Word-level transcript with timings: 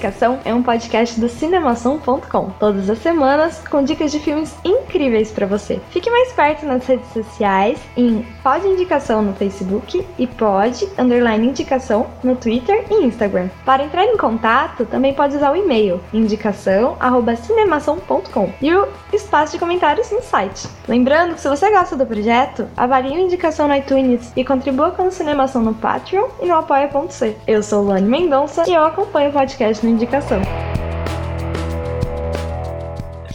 Indicação 0.00 0.40
é 0.46 0.54
um 0.54 0.62
podcast 0.62 1.20
do 1.20 1.28
cinemação.com. 1.28 2.50
Todas 2.58 2.88
as 2.88 2.96
semanas 3.00 3.62
com 3.68 3.84
dicas 3.84 4.10
de 4.10 4.18
filmes 4.18 4.56
incríveis 4.64 5.30
pra 5.30 5.44
você. 5.44 5.78
Fique 5.90 6.08
mais 6.08 6.32
perto 6.32 6.64
nas 6.64 6.86
redes 6.86 7.06
sociais 7.12 7.78
em 7.94 8.24
Pod 8.42 8.66
Indicação 8.66 9.20
no 9.20 9.34
Facebook 9.34 10.02
e 10.18 10.26
Pod 10.26 10.88
Underline 10.96 11.48
Indicação 11.48 12.06
no 12.24 12.34
Twitter 12.34 12.86
e 12.90 13.04
Instagram. 13.04 13.50
Para 13.62 13.84
entrar 13.84 14.06
em 14.06 14.16
contato, 14.16 14.86
também 14.86 15.12
pode 15.12 15.36
usar 15.36 15.52
o 15.52 15.56
e-mail 15.56 16.00
indicação@cinemação.com 16.14 18.54
e 18.62 18.74
o 18.74 18.88
espaço 19.12 19.52
de 19.52 19.58
comentários 19.58 20.10
no 20.10 20.22
site. 20.22 20.66
Lembrando 20.88 21.34
que 21.34 21.42
se 21.42 21.48
você 21.48 21.70
gosta 21.70 21.94
do 21.94 22.06
projeto, 22.06 22.66
avalie 22.74 23.18
o 23.18 23.20
Indicação 23.20 23.68
no 23.68 23.76
iTunes 23.76 24.32
e 24.34 24.46
contribua 24.46 24.92
com 24.92 25.08
o 25.08 25.12
Cinemação 25.12 25.62
no 25.62 25.74
Patreon 25.74 26.26
e 26.40 26.46
no 26.46 26.54
apoia.c. 26.54 27.36
Eu 27.46 27.62
sou 27.62 27.82
Luane 27.82 28.08
Mendonça 28.08 28.64
e 28.66 28.72
eu 28.72 28.82
acompanho 28.82 29.28
o 29.28 29.32
podcast 29.34 29.84
no 29.84 29.89
Indicação. 29.90 30.40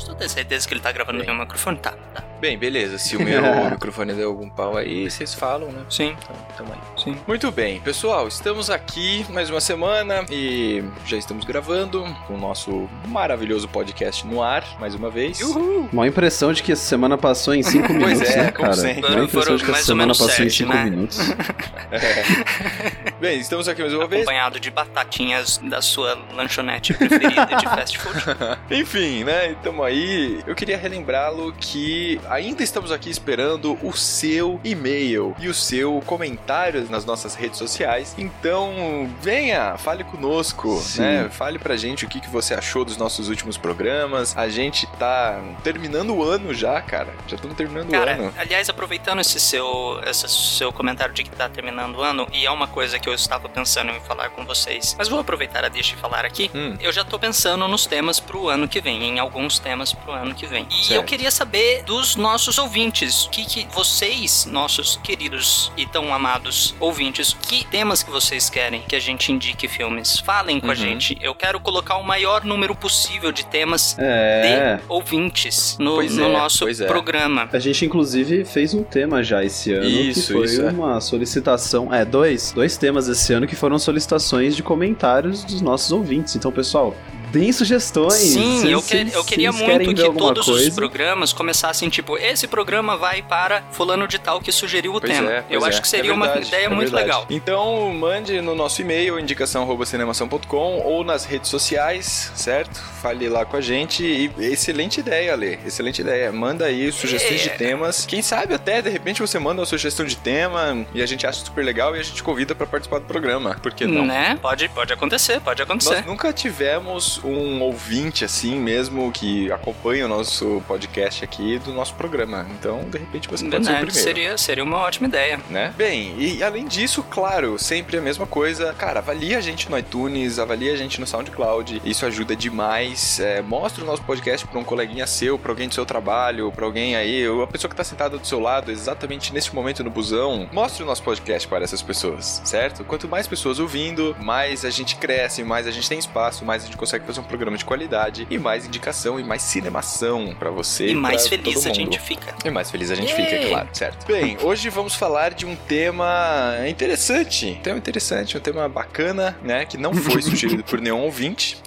Eu 0.08 0.16
ter 0.16 0.30
certeza 0.30 0.66
que 0.68 0.74
ele 0.74 0.82
tá 0.82 0.92
gravando 0.94 1.20
no 1.20 1.26
meu 1.26 1.36
microfone. 1.36 1.78
Tá, 1.78 1.92
tá. 2.14 2.24
Bem, 2.40 2.58
beleza. 2.58 2.98
Se 2.98 3.18
o 3.18 3.22
meu 3.22 3.42
microfone 3.72 4.14
deu 4.14 4.30
algum 4.30 4.50
pau 4.50 4.78
aí, 4.78 5.10
vocês 5.10 5.34
falam, 5.34 5.70
né? 5.72 5.82
Sim, 5.90 6.16
Então, 6.24 6.36
tamo 6.58 6.72
aí. 6.74 6.80
sim. 7.04 7.18
Muito 7.28 7.52
bem, 7.52 7.80
pessoal, 7.82 8.28
estamos 8.28 8.70
aqui 8.70 9.26
mais 9.30 9.50
uma 9.50 9.60
semana 9.60 10.24
e 10.32 10.84
já 11.06 11.18
estamos 11.18 11.44
gravando 11.44 12.04
com 12.28 12.36
o 12.36 12.38
nosso 12.38 12.88
maravilhoso 13.08 13.68
podcast 13.68 14.26
no 14.26 14.42
ar, 14.42 14.64
mais 14.80 14.96
uma 14.96 15.10
vez. 15.10 15.42
Uhul. 15.42 15.90
Uma 15.92 16.08
impressão 16.08 16.54
de 16.54 16.64
que 16.64 16.72
a 16.72 16.76
semana 16.78 17.18
passou 17.18 17.54
em 17.54 17.64
5 17.64 17.88
Pois 17.88 17.98
minutos, 18.00 18.30
é, 18.30 18.38
né, 18.38 18.52
como 18.52 18.64
cara? 18.70 18.74
sempre. 18.76 19.12
Uma 19.12 19.24
impressão 19.24 19.42
Foram 19.42 19.56
de 19.58 19.64
que 19.64 19.70
a 19.70 19.74
mais 19.74 19.84
ou 19.84 19.88
semana 19.96 20.08
passou 20.14 20.28
em 20.28 20.32
sete, 20.32 20.58
5 20.58 20.74
né? 20.74 20.84
minutos. 20.86 21.20
Bem, 23.20 23.40
estamos 23.40 23.70
aqui 23.70 23.82
mais 23.82 23.94
uma 23.94 24.08
vez. 24.08 24.24
Acompanhado 24.24 24.60
de 24.60 24.70
batatinhas 24.70 25.58
da 25.58 25.82
sua 25.82 26.18
lanchonete 26.34 26.94
preferida 26.94 27.46
de 27.46 27.64
fast 27.64 27.98
food. 27.98 28.20
Enfim, 28.70 29.24
né? 29.24 29.52
Estamos 29.52 29.86
aí. 29.86 30.44
Eu 30.46 30.54
queria 30.54 30.78
relembrá-lo 30.78 31.54
que 31.54 32.20
ainda 32.30 32.62
estamos 32.62 32.92
aqui 32.92 33.10
esperando 33.10 33.80
o 33.82 33.94
seu 33.94 34.60
e-mail 34.66 35.34
e 35.40 35.48
o 35.48 35.54
seu 35.54 36.04
comentário 36.06 36.86
nas 36.90 37.06
nossas 37.06 37.36
redes 37.36 37.58
sociais. 37.58 38.14
Então, 38.18 39.10
venha, 39.22 39.78
fale 39.78 40.04
conosco, 40.04 40.78
Sim. 40.82 41.02
né? 41.02 41.30
Fale 41.30 41.58
pra 41.58 41.78
gente 41.78 42.04
o 42.04 42.10
que, 42.10 42.20
que 42.20 42.30
você 42.30 42.54
achou 42.54 42.84
dos 42.84 42.98
nossos 42.98 43.30
últimos 43.30 43.58
programas. 43.58 44.36
A 44.36 44.50
gente 44.50 44.86
tá 45.00 45.40
terminando 45.64 46.14
o 46.14 46.22
ano 46.22 46.54
já, 46.54 46.82
cara. 46.82 47.14
Já 47.28 47.38
estamos 47.38 47.56
terminando 47.56 47.94
o 47.94 47.96
ano. 47.96 48.06
Cara, 48.06 48.34
aliás, 48.38 48.70
aproveitando 48.70 49.22
esse 49.22 49.40
seu, 49.40 50.02
esse 50.06 50.28
seu 50.28 50.74
comentário 50.74 51.14
de 51.14 51.24
que 51.24 51.30
tá 51.30 51.48
terminando 51.48 51.96
o 51.96 52.02
ano, 52.02 52.28
e 52.34 52.46
é 52.46 52.52
uma 52.52 52.68
coisa 52.68 53.00
que 53.00 53.05
eu 53.10 53.14
estava 53.14 53.48
pensando 53.50 53.92
em 53.92 54.00
falar 54.02 54.30
com 54.30 54.46
vocês, 54.46 54.96
mas 54.98 55.08
vou 55.08 55.20
aproveitar 55.20 55.64
a 55.66 55.70
deixa 55.70 55.96
e 55.96 55.98
falar 55.98 56.26
aqui. 56.26 56.50
Hum. 56.54 56.76
Eu 56.80 56.92
já 56.92 57.04
tô 57.04 57.18
pensando 57.20 57.68
nos 57.68 57.86
temas 57.86 58.20
pro 58.20 58.50
ano 58.50 58.68
que 58.68 58.80
vem, 58.82 59.04
em 59.04 59.20
alguns 59.20 59.60
temas 59.60 59.94
pro 59.94 60.12
ano 60.12 60.34
que 60.34 60.46
vem. 60.46 60.68
E 60.70 60.74
Certo. 60.86 60.92
eu 60.94 61.04
queria 61.04 61.32
saber 61.32 61.84
dos 61.84 62.16
nossos 62.16 62.58
ouvintes, 62.58 63.26
o 63.26 63.30
que, 63.30 63.46
que 63.46 63.68
vocês, 63.74 64.46
nossos 64.46 65.00
queridos 65.04 65.72
e 65.78 65.86
tão 65.86 66.14
amados 66.14 66.76
ouvintes, 66.80 67.36
que 67.48 67.66
temas 67.66 68.02
que 68.04 68.10
vocês 68.12 68.50
querem 68.50 68.82
que 68.82 68.96
a 68.96 69.00
gente 69.00 69.32
indique 69.32 69.68
filmes? 69.68 70.20
Falem 70.20 70.60
com 70.60 70.68
a 70.68 70.70
Uhum. 70.70 70.76
gente. 70.76 71.18
Eu 71.22 71.34
quero 71.36 71.60
colocar 71.60 71.98
o 71.98 72.04
maior 72.04 72.44
número 72.44 72.76
possível 72.76 73.32
de 73.32 73.46
temas 73.46 73.96
É. 74.00 74.78
de 74.78 74.84
ouvintes 74.88 75.78
no, 75.80 76.02
no 76.02 76.26
é, 76.26 76.32
nosso 76.32 76.68
é. 76.68 76.74
programa. 76.86 77.50
A 77.52 77.60
gente, 77.60 77.86
inclusive, 77.86 78.44
fez 78.46 78.74
um 78.74 78.84
tema 78.84 79.24
já 79.24 79.44
esse 79.44 79.74
ano. 79.74 79.86
Isso, 79.86 80.28
que 80.28 80.34
foi 80.34 80.46
isso, 80.46 80.62
é. 80.62 80.70
uma 80.72 81.00
solicitação. 81.02 81.94
É, 81.94 82.04
dois. 82.06 82.52
Dois 82.52 82.78
temas 82.78 82.95
esse 82.98 83.34
ano 83.34 83.46
que 83.46 83.56
foram 83.56 83.78
solicitações 83.78 84.56
de 84.56 84.64
comentários 84.64 85.44
dos 85.44 85.62
nossos 85.62 85.92
ouvintes. 85.92 86.36
Então, 86.36 86.52
pessoal, 86.52 86.96
deem 87.40 87.52
sugestões. 87.52 88.14
Sim, 88.14 88.62
Se- 88.62 88.72
eu, 88.72 88.82
que- 88.82 89.08
eu 89.14 89.24
queria 89.24 89.52
muito 89.52 89.94
que 89.94 90.12
todos 90.18 90.48
os 90.48 90.56
coisa. 90.56 90.72
programas 90.76 91.34
começassem 91.34 91.90
tipo, 91.90 92.18
esse 92.18 92.48
programa 92.48 92.96
vai 92.96 93.22
para 93.22 93.62
fulano 93.72 94.08
de 94.08 94.18
tal 94.18 94.40
que 94.40 94.52
sugeriu 94.52 94.96
o 94.96 95.02
Pois 95.02 95.12
tema. 95.12 95.30
é, 95.32 95.44
eu 95.50 95.64
acho 95.66 95.80
é. 95.80 95.82
que 95.82 95.88
seria 95.88 96.12
É 96.12 96.14
uma 96.14 96.26
verdade, 96.28 96.48
ideia 96.48 96.66
é 96.66 96.70
muito 96.70 96.92
verdade. 96.92 97.06
legal. 97.06 97.26
Então, 97.30 97.94
mande 97.94 98.40
no 98.42 98.56
nosso 98.56 98.82
e-mail, 98.82 99.20
indicação.cinemação.com 99.20 100.80
ou 100.80 101.04
nas 101.04 101.26
redes 101.26 101.50
sociais, 101.50 102.32
certo? 102.36 102.80
Fale 103.02 103.28
lá 103.30 103.46
com 103.46 103.58
a 103.58 103.62
gente. 103.62 104.04
E 104.04 104.32
excelente 104.40 105.00
ideia, 105.00 105.34
Ale. 105.34 105.60
Excelente 105.66 106.02
ideia. 106.02 106.32
Manda 106.32 106.66
aí 106.66 106.92
sugestões 106.92 107.42
de 107.42 107.50
É. 107.50 107.54
temas. 107.54 108.06
Quem 108.06 108.22
sabe 108.22 108.54
até, 108.54 108.82
de 108.82 108.90
repente, 108.90 109.22
você 109.22 109.38
manda 109.40 109.60
uma 109.62 109.66
sugestão 109.66 110.06
de 110.06 110.16
tema 110.18 110.86
e 110.94 111.02
a 111.02 111.06
gente 111.06 111.26
acha 111.28 111.44
super 111.44 111.64
legal 111.64 111.96
e 111.96 112.00
a 112.00 112.04
gente 112.04 112.24
convida 112.24 112.56
pra 112.56 112.66
participar 112.66 113.00
do 113.00 113.06
programa. 113.06 113.56
Por 113.62 113.74
que 113.74 113.86
não? 113.86 114.06
Né? 114.06 114.38
Pode, 114.42 114.68
pode 114.70 114.94
acontecer, 114.94 115.40
pode 115.42 115.62
acontecer. 115.62 115.96
Nós 115.96 116.06
nunca 116.06 116.32
tivemos 116.34 117.20
um 117.26 117.62
ouvinte 117.62 118.24
assim 118.24 118.56
mesmo 118.60 119.12
que 119.12 119.52
acompanha 119.52 120.06
o 120.06 120.08
nosso 120.08 120.62
podcast 120.68 121.24
aqui 121.24 121.60
do 121.60 121.74
nosso 121.74 121.94
programa. 121.96 122.46
Então, 122.60 122.82
de 122.90 122.98
repente, 122.98 123.28
você 123.28 123.46
pode 123.46 123.66
ser 123.66 123.72
o 123.72 123.76
primeiro 123.76 123.92
Seria, 123.92 124.38
seria 124.38 124.64
uma 124.64 124.78
ótima 124.78 125.08
ideia. 125.08 125.40
né? 125.50 125.74
Bem, 125.78 126.16
e 126.18 126.44
além 126.44 126.66
disso, 126.66 127.04
claro, 127.04 127.58
sempre 127.58 127.98
a 127.98 128.02
mesma 128.02 128.26
coisa. 128.28 128.74
Cara, 128.74 129.00
avalia 129.00 129.38
a 129.38 129.42
gente 129.42 129.70
no 129.70 129.78
iTunes, 129.78 130.40
avalia 130.40 130.74
a 130.74 130.76
gente 130.76 131.00
no 131.00 131.08
SoundCloud. 131.08 131.82
Isso 131.86 132.06
ajuda 132.06 132.36
demais. 132.36 133.20
É, 133.20 133.42
mostra 133.42 133.84
o 133.84 133.88
nosso 133.88 134.04
podcast 134.04 134.46
pra 134.48 134.60
um 134.60 134.64
coleguinha 134.64 135.08
seu, 135.08 135.38
pra 135.40 135.52
alguém 135.52 135.68
do 135.68 135.74
seu 135.74 135.86
trabalho, 135.86 136.52
pra 136.52 136.66
alguém 136.66 136.96
aí, 136.96 137.28
ou 137.28 137.42
a 137.44 137.48
pessoa 137.48 137.70
que 137.70 137.76
tá 137.76 137.84
sentada 137.84 138.18
do 138.18 138.26
seu 138.28 138.40
lado 138.40 138.72
exatamente 138.72 139.34
nesse 139.34 139.54
momento 139.54 139.84
no 139.84 139.90
busão. 139.90 140.50
Mostre 140.52 140.84
o 140.84 140.86
nosso 140.86 141.04
podcast 141.04 141.48
para 141.48 141.64
essas 141.64 141.82
pessoas, 141.82 142.42
certo? 142.44 142.84
Quanto 142.84 143.08
mais 143.08 143.28
pessoas 143.28 143.60
ouvindo, 143.60 144.16
mais 144.20 144.66
a 144.66 144.70
gente 144.70 144.96
cresce, 144.96 145.44
mais 145.44 145.68
a 145.68 145.72
gente 145.72 145.88
tem 145.88 145.98
espaço, 146.00 146.44
mais 146.46 146.64
a 146.64 146.66
gente 146.66 146.78
consegue 146.78 147.05
fazer 147.06 147.20
um 147.20 147.24
programa 147.24 147.58
de 147.58 147.66
qualidade 147.66 148.28
e 148.30 148.38
mais 148.38 148.66
indicação 148.66 149.20
e 149.20 149.24
mais 149.24 149.42
cinemação 149.42 150.36
pra 150.38 150.50
você. 150.50 150.88
E 150.88 150.96
mais 150.96 151.28
feliz 151.28 151.66
a 151.66 151.74
gente 151.74 152.00
fica. 152.00 152.36
E 152.44 152.50
mais 152.50 152.70
feliz 152.72 152.92
a 152.92 152.96
gente 152.96 153.14
fica, 153.14 153.36
é 153.36 153.50
claro, 153.50 153.70
certo? 153.74 154.06
Bem, 154.06 154.38
hoje 154.42 154.70
vamos 154.70 154.96
falar 154.96 155.34
de 155.34 155.46
um 155.46 155.56
tema 155.56 156.56
interessante. 156.68 157.58
Um 157.60 157.62
tema 157.62 157.78
interessante, 157.78 158.38
um 158.38 158.42
tema 158.42 158.68
bacana, 158.68 159.38
né? 159.44 159.66
Que 159.66 159.78
não 159.78 159.94
foi 159.94 160.22
sugerido 160.24 160.64
por 160.64 160.80
nenhum 160.82 161.02
ouvinte. 161.02 161.58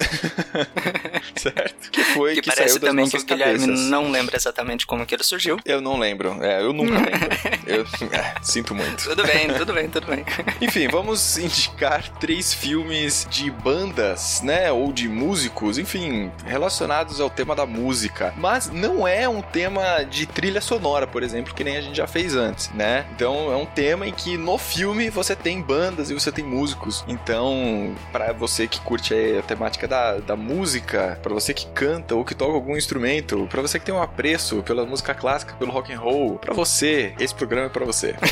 certo? 1.36 1.90
Que 1.90 2.02
foi 2.04 2.34
Que, 2.34 2.42
que, 2.42 2.48
parece 2.48 2.68
saiu 2.70 2.80
das 2.80 2.90
também 2.90 3.06
que 3.06 3.12
nossas 3.14 3.22
o 3.22 3.26
Guilherme 3.26 3.60
cabeças. 3.60 3.86
não 3.86 4.10
lembra 4.10 4.36
exatamente 4.36 4.86
como 4.86 5.06
que 5.06 5.14
ele 5.14 5.24
surgiu. 5.24 5.58
Eu 5.64 5.80
não 5.80 5.98
lembro. 5.98 6.42
É, 6.42 6.60
eu 6.62 6.72
nunca 6.72 6.94
lembro. 6.94 7.28
eu 7.66 7.86
é, 8.12 8.34
sinto 8.42 8.74
muito. 8.74 9.04
Tudo 9.04 9.24
bem, 9.24 9.48
tudo 9.54 9.72
bem, 9.72 9.88
tudo 9.88 10.06
bem. 10.06 10.24
Enfim, 10.60 10.88
vamos 10.88 11.38
indicar 11.38 12.08
três 12.18 12.52
filmes 12.52 13.26
de 13.30 13.50
bandas, 13.50 14.42
né? 14.42 14.70
Ou 14.72 14.92
de 14.92 15.08
músicos, 15.28 15.76
enfim, 15.76 16.32
relacionados 16.46 17.20
ao 17.20 17.28
tema 17.28 17.54
da 17.54 17.66
música. 17.66 18.32
Mas 18.38 18.70
não 18.70 19.06
é 19.06 19.28
um 19.28 19.42
tema 19.42 20.02
de 20.02 20.24
trilha 20.24 20.60
sonora, 20.60 21.06
por 21.06 21.22
exemplo, 21.22 21.54
que 21.54 21.62
nem 21.62 21.76
a 21.76 21.82
gente 21.82 21.94
já 21.94 22.06
fez 22.06 22.34
antes, 22.34 22.70
né? 22.70 23.04
Então 23.14 23.52
é 23.52 23.56
um 23.56 23.66
tema 23.66 24.06
em 24.06 24.12
que 24.12 24.38
no 24.38 24.56
filme 24.56 25.10
você 25.10 25.36
tem 25.36 25.60
bandas 25.60 26.10
e 26.10 26.14
você 26.14 26.32
tem 26.32 26.42
músicos. 26.42 27.04
Então, 27.06 27.94
pra 28.10 28.32
você 28.32 28.66
que 28.66 28.80
curte 28.80 29.12
a 29.38 29.42
temática 29.42 29.86
da, 29.86 30.14
da 30.14 30.34
música, 30.34 31.18
pra 31.22 31.34
você 31.34 31.52
que 31.52 31.66
canta 31.66 32.14
ou 32.14 32.24
que 32.24 32.34
toca 32.34 32.54
algum 32.54 32.74
instrumento, 32.74 33.46
pra 33.50 33.60
você 33.60 33.78
que 33.78 33.84
tem 33.84 33.94
um 33.94 34.02
apreço 34.02 34.62
pela 34.62 34.86
música 34.86 35.12
clássica, 35.12 35.52
pelo 35.58 35.70
rock 35.72 35.92
and 35.92 36.00
roll, 36.00 36.38
pra 36.38 36.54
você, 36.54 37.12
esse 37.20 37.34
programa 37.34 37.66
é 37.66 37.70
pra 37.70 37.84
você. 37.84 38.14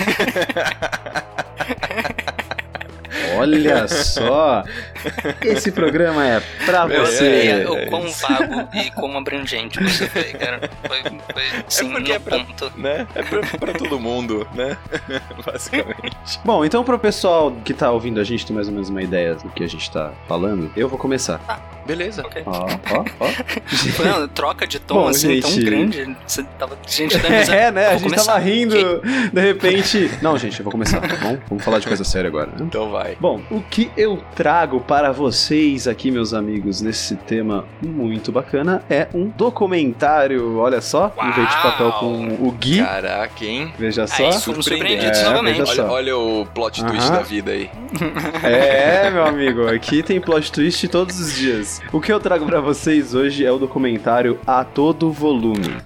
Olha 3.37 3.87
só! 3.87 4.65
Esse 5.43 5.71
programa 5.73 6.25
é 6.27 6.41
pra 6.65 6.87
Eu 6.89 7.07
você. 7.07 7.17
sei 7.17 7.49
é, 7.51 7.69
o 7.69 7.77
é 7.77 7.87
quão 7.87 8.03
vago 8.11 8.69
e 8.75 8.91
quão 8.91 9.17
abrangente 9.17 9.83
você 9.83 10.09
foi, 10.09 10.25
cara. 10.35 10.71
Foi, 10.87 11.03
foi 11.33 11.43
sim, 11.69 11.91
porque 11.91 12.09
no 12.11 12.15
é 12.15 12.19
pra- 12.19 12.39
ponto. 12.39 12.73
né? 12.77 13.07
É 13.15 13.23
pra, 13.23 13.41
pra 13.59 13.73
todo 13.75 13.99
mundo, 13.99 14.47
né? 14.55 14.77
Basicamente. 15.45 16.17
Bom, 16.45 16.65
então 16.65 16.85
pro 16.85 16.99
pessoal 16.99 17.53
que 17.65 17.73
tá 17.75 17.91
ouvindo 17.91 18.21
a 18.21 18.25
gente 18.25 18.45
ter 18.47 18.53
mais 18.53 18.67
ou 18.69 18.73
menos 18.75 18.89
uma 18.89 19.03
ideia 19.03 19.35
do 19.35 19.49
que 19.51 19.63
a 19.65 19.69
gente 19.69 19.91
tá 19.91 20.13
falando, 20.29 20.71
eu 20.77 20.89
vou 20.89 20.99
começar. 20.99 21.41
Beleza. 21.87 22.25
Ó, 22.47 22.67
ó, 22.67 23.05
ó. 23.21 23.27
Não, 24.05 24.27
troca 24.29 24.67
de 24.67 24.81
tom 24.81 24.95
Bom, 25.03 25.09
assim 25.09 25.41
tão 25.41 25.51
gente. 25.51 25.65
grande. 25.65 26.17
Você 26.27 26.43
tava. 26.59 26.77
Gente, 26.87 27.17
risada. 27.17 27.47
É, 27.57 27.71
né? 27.71 27.87
A 27.87 27.93
gente 27.93 28.03
começar. 28.03 28.25
tava 28.33 28.39
rindo, 28.45 29.01
de 29.33 29.41
repente. 29.41 30.11
Não, 30.21 30.37
gente, 30.37 30.59
eu 30.59 30.65
vou 30.65 30.73
começar, 30.73 31.01
tá 31.01 31.15
bom? 31.17 31.39
Vamos 31.49 31.65
falar 31.65 31.79
de 31.79 31.87
coisa 31.87 32.03
séria 32.03 32.27
agora. 32.29 32.49
né? 32.49 32.57
Então 32.61 32.91
vai. 32.91 33.17
Bom, 33.21 33.41
o 33.51 33.61
que 33.63 33.91
eu 33.97 34.23
trago 34.35 34.81
para 34.81 34.96
vocês 35.13 35.87
aqui, 35.87 36.11
meus 36.11 36.33
amigos, 36.35 36.81
nesse 36.81 37.15
tema 37.17 37.65
muito 37.83 38.33
bacana 38.33 38.83
é 38.91 39.07
um 39.15 39.29
documentário. 39.29 40.57
Olha 40.59 40.81
só, 40.81 41.13
Uau! 41.17 41.29
inverte 41.29 41.55
papel 41.63 41.93
com 41.93 42.27
o 42.41 42.51
Gui. 42.53 42.79
Caraca, 42.79 43.45
hein? 43.45 43.73
Veja 43.79 44.07
só. 44.07 44.27
Aí, 44.27 44.33
surpreendidos 44.33 45.19
É, 45.19 45.25
novamente. 45.25 45.61
veja 45.61 45.75
só. 45.75 45.83
Olha, 45.85 46.17
olha 46.17 46.19
o 46.19 46.47
plot 46.47 46.85
twist 46.85 47.07
Aham. 47.09 47.17
da 47.17 47.23
vida 47.23 47.51
aí. 47.53 47.71
É, 48.43 49.11
meu 49.11 49.25
amigo, 49.25 49.67
aqui 49.69 50.03
tem 50.03 50.21
plot 50.21 50.51
twist 50.53 50.87
todos 50.89 51.19
os 51.21 51.35
dias. 51.35 51.81
O 51.93 52.01
que 52.01 52.13
eu 52.13 52.19
trago 52.21 52.45
pra 52.47 52.61
vocês 52.61 53.15
hoje 53.15 53.45
é 53.45 53.51
o 53.53 53.59
documentário 53.59 54.39
A 54.47 54.65
Todo 54.65 55.11
Volume. 55.13 55.77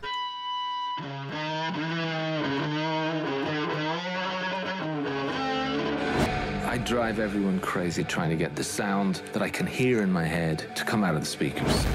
Drive 6.90 7.20
everyone 7.20 7.60
crazy 7.60 8.02
trying 8.02 8.30
to 8.30 8.34
get 8.34 8.56
the 8.56 8.64
sound 8.64 9.22
that 9.32 9.42
I 9.42 9.48
can 9.48 9.64
hear 9.64 10.02
in 10.02 10.10
my 10.10 10.24
head 10.24 10.74
to 10.74 10.84
come 10.84 11.04
out 11.04 11.14
of 11.14 11.20
the 11.20 11.26
speakers. 11.26 11.86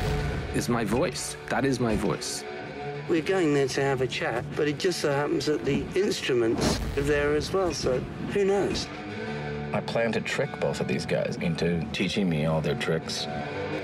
It's 0.53 0.69
my 0.69 0.85
voice. 0.85 1.35
That 1.49 1.65
is 1.65 1.81
my 1.81 1.97
voice. 1.97 2.45
We're 3.09 3.21
going 3.21 3.53
there 3.53 3.67
to 3.67 3.81
have 3.81 3.99
a 3.99 4.07
chat, 4.07 4.45
but 4.55 4.69
it 4.69 4.79
just 4.79 5.01
so 5.01 5.11
happens 5.11 5.47
that 5.47 5.65
the 5.65 5.83
instruments 5.95 6.79
are 6.95 7.01
there 7.01 7.35
as 7.35 7.51
well, 7.51 7.73
so 7.73 7.99
who 8.31 8.45
knows? 8.45 8.87
I 9.73 9.81
plan 9.81 10.13
to 10.13 10.21
trick 10.21 10.61
both 10.61 10.79
of 10.79 10.87
these 10.87 11.05
guys 11.05 11.35
into 11.41 11.85
teaching 11.91 12.29
me 12.29 12.45
all 12.45 12.61
their 12.61 12.75
tricks. 12.75 13.27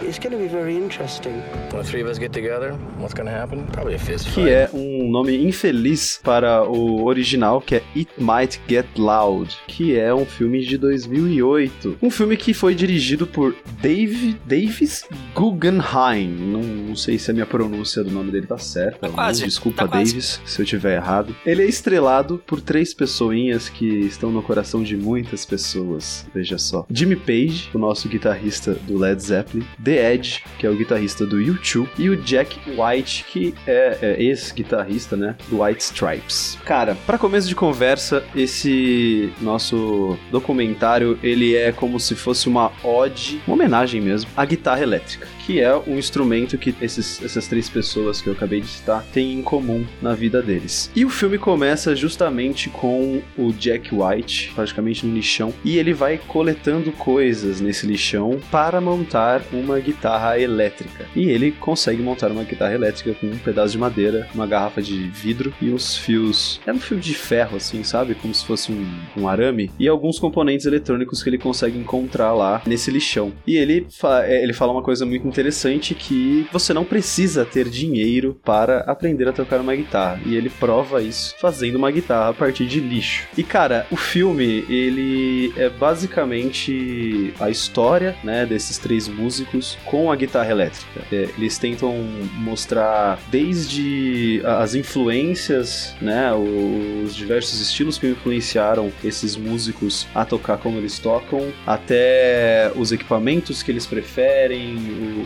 It's 0.04 0.18
going 0.18 0.32
to 0.32 0.38
be 0.38 0.48
very 0.48 0.76
interesting. 0.76 1.42
When 1.70 1.84
the 1.84 1.84
three 1.84 2.02
of 2.02 2.10
us 2.10 2.18
get 2.18 2.34
together, 2.34 2.74
what's 2.98 3.14
gonna 3.14 3.32
happen? 3.32 3.66
Probably 3.68 3.96
a 3.96 4.00
fist 4.00 4.28
fight. 4.30 4.46
Que 4.46 4.50
é 4.50 4.70
um 4.74 5.10
nome 5.10 5.38
infeliz 5.38 6.20
para 6.24 6.64
o 6.64 7.06
original, 7.06 7.62
que 7.62 7.76
é 7.76 7.84
It 7.96 8.12
Might 8.18 8.60
Get 8.68 8.88
Loud, 8.98 9.56
que 9.68 9.96
é 9.98 10.14
um 10.14 10.26
filme 10.26 10.66
de 10.66 10.78
2008. 10.78 12.00
Um 12.02 12.10
filme 12.10 12.36
que 12.36 12.54
foi 12.54 12.74
dirigido 12.74 13.28
por 13.28 13.56
Dave, 13.82 14.38
Davis 14.46 15.06
Guggenheim. 15.36 16.30
Não, 16.30 16.62
não 16.62 16.96
sei 16.96 17.20
se 17.20 17.30
a 17.30 17.34
minha 17.34 17.46
pronúncia 17.46 18.04
do 18.04 18.10
nome 18.12 18.32
dele 18.32 18.48
tá 18.48 18.58
certa. 18.58 19.08
Tá 19.08 19.10
quase, 19.10 19.46
Desculpa, 19.46 19.84
tá 19.84 19.88
quase. 19.88 20.12
Davis, 20.14 20.42
se 20.46 20.62
eu 20.62 20.66
tiver 20.66 20.96
errado. 20.96 21.36
Ele 21.46 21.62
é 21.62 21.66
estrelado 21.66 22.42
por 22.46 22.60
três 22.60 22.94
pessoinhas 22.94 23.70
que 23.70 23.86
estão 23.86 24.32
no 24.32 24.42
coração 24.42 24.82
de 24.82 24.98
muitas 24.98 25.46
pessoas. 25.46 26.26
Veja 26.34 26.58
só. 26.58 26.86
Jimmy 26.90 27.16
Page, 27.16 27.70
o 27.74 27.78
nosso 27.78 28.10
guitarrista 28.10 28.74
do 28.74 28.98
Led 28.98 29.22
Zeppelin. 29.22 29.66
The 29.92 30.14
Edge, 30.14 30.42
que 30.58 30.66
é 30.66 30.70
o 30.70 30.76
guitarrista 30.76 31.26
do 31.26 31.38
U2. 31.38 31.90
E 31.98 32.10
o 32.10 32.16
Jack 32.16 32.58
White, 32.70 33.26
que 33.26 33.54
é, 33.68 33.98
é 34.02 34.24
ex-guitarrista, 34.24 35.18
né? 35.18 35.36
Do 35.50 35.62
White 35.62 35.84
Stripes. 35.84 36.58
Cara, 36.64 36.96
para 37.06 37.18
começo 37.18 37.50
de 37.50 37.56
conversa, 37.56 38.24
esse 38.34 39.34
nosso 39.42 40.18
documentário, 40.32 41.20
ele 41.22 41.58
é 41.58 41.74
como 41.74 42.00
se 42.00 42.16
fosse 42.16 42.48
uma 42.48 42.72
ode, 42.82 43.42
uma 43.46 43.56
homenagem 43.56 44.00
mesmo, 44.00 44.30
à 44.38 44.46
guitarra 44.46 44.82
elétrica. 44.82 45.28
Que 45.46 45.60
é 45.60 45.76
um 45.76 45.98
instrumento 45.98 46.58
que 46.58 46.74
esses, 46.82 47.22
essas 47.22 47.48
três 47.48 47.68
pessoas 47.68 48.22
que 48.22 48.28
eu 48.28 48.34
acabei 48.34 48.62
de 48.62 48.68
citar 48.68 49.04
têm 49.12 49.34
em 49.34 49.42
comum 49.42 49.86
na 50.02 50.14
vida 50.14 50.42
deles. 50.42 50.90
E 50.96 51.04
o 51.04 51.10
filme 51.10 51.38
começa 51.38 51.96
justamente 51.96 52.70
com 52.70 53.22
o 53.38 53.52
Jack 53.52 53.94
White, 53.94 54.54
praticamente 54.56 55.06
no 55.06 55.14
lixão, 55.14 55.54
e 55.66 55.78
ele 55.78 55.94
vai 55.94 56.18
coletando 56.18 56.94
coisas 56.94 57.60
nesse 57.60 57.86
lixão 57.86 58.40
para 58.50 58.80
montar 58.80 59.42
uma 59.52 59.81
guitarra 59.82 60.40
elétrica. 60.40 61.06
E 61.16 61.30
ele 61.30 61.52
consegue 61.52 62.02
montar 62.02 62.32
uma 62.32 62.44
guitarra 62.44 62.74
elétrica 62.74 63.14
com 63.14 63.28
um 63.28 63.38
pedaço 63.38 63.74
de 63.74 63.78
madeira, 63.78 64.28
uma 64.34 64.48
garrafa 64.48 64.82
de 64.82 65.08
vidro 65.10 65.54
e 65.62 65.70
uns 65.70 65.98
fios. 65.98 66.62
É 66.66 66.72
um 66.72 66.80
fio 66.80 67.00
de 67.00 67.14
ferro, 67.14 67.58
assim, 67.58 67.84
sabe? 67.84 68.16
Como 68.16 68.34
se 68.34 68.46
fosse 68.46 68.72
um, 68.72 68.86
um 69.18 69.28
arame. 69.28 69.72
E 69.80 69.88
alguns 69.88 70.20
componentes 70.20 70.66
eletrônicos 70.66 71.22
que 71.22 71.30
ele 71.30 71.38
consegue 71.38 71.78
encontrar 71.78 72.34
lá 72.34 72.62
nesse 72.66 72.92
lixão. 72.92 73.34
E 73.46 73.58
ele, 73.58 73.88
fa 73.90 74.26
é, 74.26 74.44
ele 74.44 74.54
fala 74.54 74.72
uma 74.72 74.84
coisa 74.84 75.06
muito 75.06 75.28
interessante 75.28 75.96
que 75.96 76.48
você 76.52 76.74
não 76.74 76.86
precisa 76.86 77.46
ter 77.46 77.70
dinheiro 77.70 78.40
para 78.44 78.80
aprender 78.82 79.28
a 79.28 79.34
tocar 79.34 79.60
uma 79.60 79.76
guitarra. 79.76 80.22
E 80.26 80.36
ele 80.36 80.50
prova 80.50 81.02
isso 81.02 81.36
fazendo 81.40 81.76
uma 81.76 81.92
guitarra 81.92 82.30
a 82.30 82.34
partir 82.34 82.66
de 82.66 82.80
lixo. 82.80 83.28
E 83.38 83.44
cara, 83.44 83.88
o 83.92 83.96
filme, 83.96 84.66
ele 84.70 85.54
é 85.58 85.70
basicamente 85.70 87.34
a 87.40 87.50
história, 87.50 88.16
né, 88.24 88.46
desses 88.46 88.78
três 88.78 89.08
músicos 89.08 89.71
com 89.86 90.12
a 90.12 90.16
guitarra 90.16 90.52
elétrica. 90.52 91.02
É, 91.12 91.30
eles 91.38 91.58
tentam 91.58 91.94
mostrar 92.38 93.20
desde 93.30 94.42
as 94.46 94.76
influências, 94.76 95.96
né, 96.02 96.32
os 96.34 97.16
diversos 97.16 97.60
estilos 97.62 97.98
que 97.98 98.08
influenciaram 98.08 98.92
esses 99.04 99.36
músicos 99.36 100.08
a 100.14 100.26
tocar 100.26 100.58
como 100.58 100.78
eles 100.78 101.00
tocam, 101.00 101.52
até 101.66 102.72
os 102.76 102.92
equipamentos 102.92 103.64
que 103.64 103.72
eles 103.72 103.86
preferem, 103.86 104.76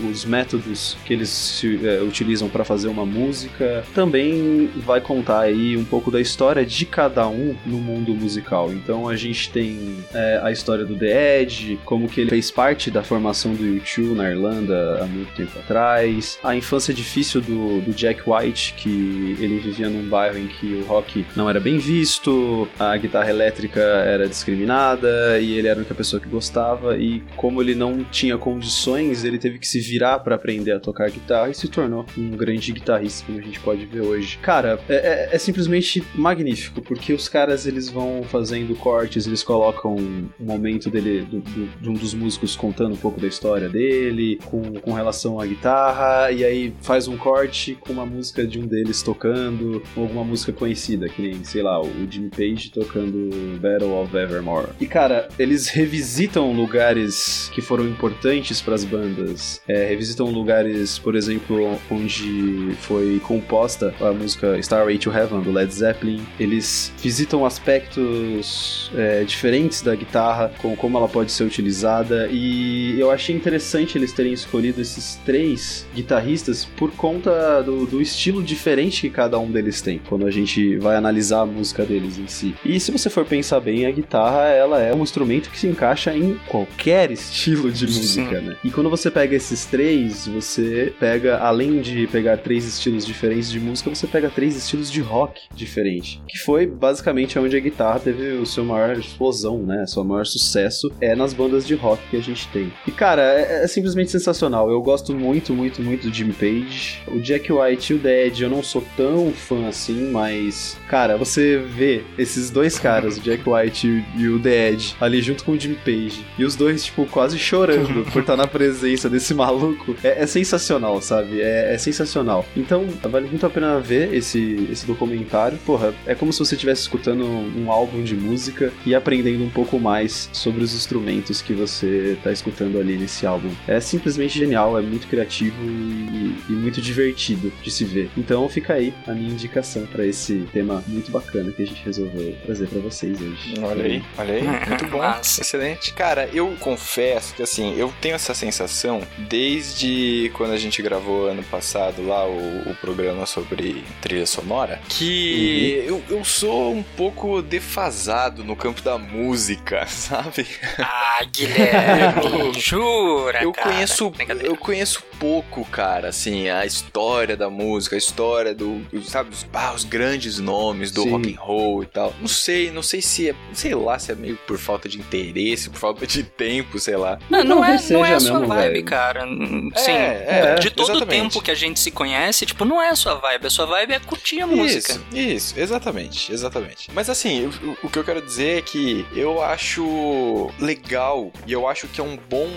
os 0.09 0.25
métodos 0.25 0.97
que 1.05 1.13
eles 1.13 1.29
se, 1.29 1.79
é, 1.85 2.01
utilizam 2.01 2.49
para 2.49 2.63
fazer 2.63 2.87
uma 2.87 3.05
música. 3.05 3.83
Também 3.93 4.69
vai 4.77 5.01
contar 5.01 5.41
aí 5.41 5.77
um 5.77 5.83
pouco 5.83 6.11
da 6.11 6.19
história 6.19 6.65
de 6.65 6.85
cada 6.85 7.27
um 7.27 7.55
no 7.65 7.77
mundo 7.77 8.13
musical. 8.13 8.71
Então 8.71 9.07
a 9.07 9.15
gente 9.15 9.49
tem 9.49 9.97
é, 10.13 10.39
a 10.43 10.51
história 10.51 10.85
do 10.85 10.95
The 10.95 11.41
Edge, 11.41 11.79
como 11.85 12.07
que 12.07 12.21
ele 12.21 12.29
fez 12.29 12.51
parte 12.51 12.89
da 12.89 13.03
formação 13.03 13.53
do 13.53 13.63
U2 13.63 14.15
na 14.15 14.29
Irlanda 14.35 14.99
há 15.01 15.05
muito 15.05 15.33
tempo 15.33 15.57
atrás, 15.59 16.37
a 16.43 16.55
infância 16.55 16.93
difícil 16.93 17.41
do, 17.41 17.81
do 17.81 17.91
Jack 17.91 18.21
White, 18.29 18.73
que 18.77 19.35
ele 19.39 19.59
vivia 19.59 19.89
num 19.89 20.07
bairro 20.07 20.37
em 20.37 20.47
que 20.47 20.75
o 20.75 20.85
rock 20.85 21.25
não 21.35 21.49
era 21.49 21.59
bem 21.59 21.77
visto, 21.77 22.67
a 22.79 22.95
guitarra 22.97 23.29
elétrica 23.29 23.79
era 23.81 24.27
discriminada 24.27 25.39
e 25.39 25.53
ele 25.57 25.67
era 25.67 25.77
a 25.77 25.81
única 25.81 25.95
pessoa 25.95 26.19
que 26.21 26.27
gostava 26.27 26.97
e 26.97 27.21
como 27.35 27.61
ele 27.61 27.75
não 27.75 28.03
tinha 28.03 28.37
condições, 28.37 29.23
ele 29.23 29.37
teve 29.37 29.59
que 29.59 29.67
se 29.67 29.79
virar 29.79 30.19
para 30.19 30.35
aprender 30.35 30.71
a 30.71 30.79
tocar 30.79 31.09
guitarra 31.09 31.49
e 31.49 31.53
se 31.53 31.67
tornou 31.67 32.05
um 32.17 32.31
grande 32.31 32.71
guitarrista, 32.71 33.25
como 33.25 33.39
a 33.39 33.41
gente 33.41 33.59
pode 33.59 33.85
ver 33.85 34.01
hoje. 34.01 34.37
Cara, 34.41 34.79
é, 34.89 34.95
é- 34.95 35.29
é 35.35 35.37
simplesmente 35.37 36.03
magnífico, 36.13 36.81
porque 36.81 37.13
os 37.13 37.27
caras 37.29 37.65
eles 37.65 37.89
vão 37.89 38.23
fazendo 38.23 38.75
cortes, 38.75 39.27
eles 39.27 39.43
colocam 39.43 39.95
um 39.95 40.27
momento 40.39 40.89
dele, 40.89 41.21
do- 41.29 41.39
do- 41.41 41.69
de 41.81 41.89
um 41.89 41.93
dos 41.93 42.13
músicos 42.13 42.55
contando 42.55 42.93
um 42.93 42.97
pouco 42.97 43.19
da 43.19 43.27
história 43.27 43.69
dele, 43.69 44.14
com, 44.45 44.61
com 44.79 44.93
relação 44.93 45.39
à 45.39 45.45
guitarra, 45.45 46.31
e 46.31 46.43
aí 46.43 46.73
faz 46.81 47.07
um 47.07 47.17
corte 47.17 47.75
com 47.79 47.93
uma 47.93 48.05
música 48.05 48.45
de 48.45 48.59
um 48.59 48.67
deles 48.67 49.01
tocando, 49.01 49.81
ou 49.95 50.03
alguma 50.03 50.23
música 50.23 50.51
conhecida, 50.51 51.07
que 51.09 51.21
nem, 51.21 51.43
sei 51.43 51.61
lá, 51.61 51.81
o 51.81 51.89
Jimmy 52.09 52.29
Page 52.29 52.71
tocando 52.71 53.29
Battle 53.59 53.93
of 54.01 54.15
Evermore. 54.15 54.69
E 54.79 54.85
cara, 54.85 55.27
eles 55.37 55.67
revisitam 55.67 56.51
lugares 56.53 57.49
que 57.53 57.61
foram 57.61 57.85
importantes 57.87 58.61
para 58.61 58.75
as 58.75 58.83
bandas, 58.83 59.61
é, 59.67 59.87
revisitam 59.87 60.27
lugares, 60.27 60.97
por 60.99 61.15
exemplo, 61.15 61.77
onde 61.89 62.73
foi 62.79 63.19
composta 63.19 63.93
a 63.99 64.11
música 64.11 64.57
Starway 64.59 64.97
to 64.97 65.11
Heaven 65.11 65.41
do 65.41 65.51
Led 65.51 65.73
Zeppelin. 65.73 66.21
Eles 66.39 66.93
visitam 67.01 67.45
aspectos 67.45 68.91
é, 68.95 69.23
diferentes 69.23 69.81
da 69.81 69.95
guitarra, 69.95 70.51
com 70.61 70.75
como 70.75 70.97
ela 70.97 71.07
pode 71.07 71.31
ser 71.31 71.43
utilizada, 71.43 72.27
e 72.31 72.99
eu 72.99 73.11
achei 73.11 73.35
interessante 73.35 73.97
eles 73.97 74.04
terem 74.11 74.33
escolhido 74.33 74.81
esses 74.81 75.19
três 75.25 75.85
guitarristas 75.93 76.65
por 76.65 76.91
conta 76.91 77.61
do, 77.61 77.85
do 77.85 78.01
estilo 78.01 78.43
diferente 78.43 79.01
que 79.01 79.09
cada 79.09 79.37
um 79.39 79.51
deles 79.51 79.81
tem, 79.81 79.99
quando 80.07 80.25
a 80.25 80.31
gente 80.31 80.77
vai 80.77 80.95
analisar 80.95 81.41
a 81.41 81.45
música 81.45 81.85
deles 81.85 82.17
em 82.17 82.27
si. 82.27 82.55
E 82.65 82.79
se 82.79 82.91
você 82.91 83.09
for 83.09 83.25
pensar 83.25 83.59
bem, 83.59 83.85
a 83.85 83.91
guitarra 83.91 84.47
ela 84.49 84.81
é 84.81 84.93
um 84.93 85.03
instrumento 85.03 85.49
que 85.49 85.59
se 85.59 85.67
encaixa 85.67 86.15
em 86.15 86.37
qualquer 86.47 87.11
estilo 87.11 87.71
de 87.71 87.85
música, 87.85 88.41
né? 88.41 88.55
E 88.63 88.69
quando 88.69 88.89
você 88.89 89.09
pega 89.09 89.35
esses 89.35 89.65
três, 89.65 90.27
você 90.27 90.93
pega, 90.99 91.37
além 91.37 91.81
de 91.81 92.07
pegar 92.07 92.37
três 92.37 92.65
estilos 92.65 93.05
diferentes 93.05 93.49
de 93.49 93.59
música, 93.59 93.89
você 93.93 94.07
pega 94.07 94.29
três 94.29 94.55
estilos 94.55 94.91
de 94.91 95.01
rock 95.01 95.41
diferentes. 95.55 96.19
Que 96.27 96.37
foi 96.37 96.65
basicamente 96.65 97.37
onde 97.39 97.55
a 97.55 97.59
guitarra 97.59 97.99
teve 97.99 98.33
o 98.37 98.45
seu 98.45 98.63
maior 98.63 98.97
explosão, 98.97 99.59
né? 99.63 99.85
Seu 99.87 100.03
maior 100.03 100.25
sucesso 100.25 100.91
é 101.01 101.15
nas 101.15 101.33
bandas 101.33 101.65
de 101.65 101.75
rock 101.75 102.01
que 102.09 102.17
a 102.17 102.21
gente 102.21 102.47
tem. 102.49 102.71
E 102.87 102.91
cara, 102.91 103.21
é, 103.21 103.63
é 103.63 103.67
simplesmente 103.67 103.94
sensacional. 104.09 104.69
Eu 104.69 104.81
gosto 104.81 105.13
muito, 105.13 105.53
muito, 105.53 105.81
muito 105.81 106.07
do 106.09 106.13
Jimmy 106.13 106.33
Page. 106.33 107.01
O 107.07 107.19
Jack 107.19 107.51
White 107.51 107.93
e 107.93 107.95
o 107.95 107.99
Dead 107.99 108.39
eu 108.41 108.49
não 108.49 108.63
sou 108.63 108.83
tão 108.97 109.31
fã 109.31 109.67
assim, 109.67 110.11
mas 110.11 110.77
cara, 110.89 111.17
você 111.17 111.57
vê 111.57 112.03
esses 112.17 112.49
dois 112.49 112.77
caras, 112.79 113.17
o 113.17 113.21
Jack 113.21 113.43
White 113.47 114.03
e 114.17 114.27
o- 114.27 114.41
Edge, 114.45 114.95
ali 115.01 115.21
junto 115.21 115.43
com 115.43 115.53
o 115.53 115.59
Jimmy 115.59 115.75
Page, 115.83 116.23
e 116.37 116.43
os 116.45 116.55
dois, 116.55 116.85
tipo, 116.85 117.05
quase 117.07 117.37
chorando 117.39 118.05
por 118.11 118.21
estar 118.21 118.37
na 118.37 118.45
presença 118.45 119.09
desse 119.09 119.33
maluco, 119.35 119.95
é, 120.03 120.21
é 120.23 120.27
sensacional, 120.27 121.01
sabe? 121.01 121.41
É, 121.41 121.73
é 121.73 121.77
sensacional. 121.77 122.45
Então, 122.55 122.85
vale 123.03 123.27
muito 123.27 123.45
a 123.45 123.49
pena 123.49 123.79
ver 123.79 124.13
esse, 124.13 124.67
esse 124.71 124.85
documentário. 124.85 125.57
Porra, 125.65 125.93
é 126.05 126.13
como 126.13 126.31
se 126.31 126.39
você 126.39 126.55
estivesse 126.55 126.81
escutando 126.81 127.25
um 127.25 127.71
álbum 127.71 128.03
de 128.03 128.15
música 128.15 128.71
e 128.85 128.93
aprendendo 128.93 129.43
um 129.43 129.49
pouco 129.49 129.79
mais 129.79 130.29
sobre 130.31 130.63
os 130.63 130.73
instrumentos 130.75 131.41
que 131.41 131.53
você 131.53 132.17
tá 132.23 132.31
escutando 132.31 132.79
ali 132.79 132.95
nesse 132.97 133.25
álbum. 133.25 133.49
É 133.67 133.75
simplesmente 133.85 134.37
genial, 134.37 134.77
é 134.77 134.81
muito 134.81 135.07
criativo 135.07 135.55
e, 135.63 136.35
e 136.49 136.51
muito 136.51 136.81
divertido 136.81 137.51
de 137.61 137.71
se 137.71 137.85
ver. 137.85 138.09
Então 138.17 138.47
fica 138.49 138.73
aí 138.73 138.93
a 139.07 139.11
minha 139.11 139.31
indicação 139.31 139.85
pra 139.85 140.05
esse 140.05 140.47
tema 140.51 140.83
muito 140.87 141.11
bacana 141.11 141.51
que 141.51 141.61
a 141.61 141.67
gente 141.67 141.83
resolveu 141.83 142.35
trazer 142.45 142.67
pra 142.67 142.79
vocês 142.79 143.19
hoje. 143.21 143.55
Olha 143.61 143.85
aí, 143.85 144.03
olha 144.17 144.33
aí, 144.33 144.43
muito 144.67 144.87
bom, 144.87 145.03
excelente. 145.21 145.93
Cara, 145.93 146.29
eu 146.33 146.55
confesso 146.59 147.33
que 147.35 147.43
assim, 147.43 147.75
eu 147.77 147.93
tenho 148.01 148.15
essa 148.15 148.33
sensação 148.33 149.01
desde 149.17 150.31
quando 150.33 150.51
a 150.51 150.57
gente 150.57 150.81
gravou 150.81 151.27
ano 151.27 151.43
passado 151.43 152.05
lá 152.05 152.27
o, 152.27 152.69
o 152.69 152.75
programa 152.75 153.25
sobre 153.25 153.83
trilha 154.01 154.25
sonora, 154.25 154.79
que 154.89 155.83
eu, 155.85 156.01
eu 156.09 156.23
sou 156.23 156.73
um 156.73 156.83
pouco 156.83 157.41
defasado 157.41 158.43
no 158.43 158.55
campo 158.55 158.81
da 158.81 158.97
música, 158.97 159.85
sabe? 159.87 160.45
Ah, 160.79 161.23
Guilherme, 161.31 162.59
jura, 162.59 163.43
Eu 163.43 163.51
cara. 163.51 163.74
Conheço, 163.75 164.13
eu 164.41 164.57
conheço 164.57 165.03
pouco, 165.19 165.65
cara, 165.65 166.09
assim, 166.09 166.49
a 166.49 166.65
história 166.65 167.35
da 167.37 167.49
música, 167.49 167.95
a 167.95 167.97
história 167.97 168.53
do, 168.53 168.85
sabe, 169.03 169.29
os, 169.31 169.45
ah, 169.53 169.73
os 169.73 169.83
grandes 169.83 170.39
nomes 170.39 170.91
do 170.91 171.03
Sim. 171.03 171.11
rock 171.11 171.33
and 171.33 171.39
roll 171.39 171.83
e 171.83 171.85
tal. 171.85 172.13
Não 172.19 172.27
sei, 172.27 172.71
não 172.71 172.83
sei 172.83 173.01
se 173.01 173.29
é, 173.29 173.35
sei 173.53 173.73
lá, 173.75 173.97
se 173.97 174.11
é 174.11 174.15
meio 174.15 174.37
por 174.47 174.57
falta 174.57 174.87
de 174.89 174.99
interesse, 174.99 175.69
por 175.69 175.79
falta 175.79 176.05
de 176.05 176.23
tempo, 176.23 176.79
sei 176.79 176.95
lá. 176.97 177.17
Não, 177.29 177.43
não 177.43 177.63
é, 177.63 177.77
Talvez 177.77 177.89
não 177.89 178.05
é 178.05 178.13
a 178.13 178.19
sua 178.19 178.39
mesmo, 178.39 178.47
vibe, 178.53 178.73
velho. 178.73 178.85
cara. 178.85 179.25
Hum, 179.25 179.69
Sim, 179.75 179.91
é, 179.91 180.55
de 180.55 180.69
todo 180.69 180.99
o 180.99 181.05
tempo 181.05 181.41
que 181.41 181.51
a 181.51 181.55
gente 181.55 181.79
se 181.79 181.91
conhece, 181.91 182.45
tipo, 182.45 182.65
não 182.65 182.81
é 182.81 182.89
a 182.89 182.95
sua 182.95 183.15
vibe. 183.15 183.47
A 183.47 183.49
sua 183.49 183.65
vibe 183.65 183.93
é 183.93 183.99
curtir 183.99 184.41
a 184.41 184.47
música. 184.47 184.93
Isso, 184.93 185.05
isso, 185.13 185.59
exatamente, 185.59 186.31
exatamente. 186.31 186.89
Mas 186.93 187.09
assim, 187.09 187.49
o 187.83 187.89
que 187.89 187.97
eu 187.97 188.03
quero 188.03 188.21
dizer 188.21 188.59
é 188.59 188.61
que 188.61 189.05
eu 189.15 189.41
acho 189.41 190.51
legal 190.59 191.31
e 191.45 191.51
eu 191.53 191.67
acho 191.67 191.87
que 191.87 191.99
é 192.01 192.03
um 192.03 192.17
bom 192.29 192.49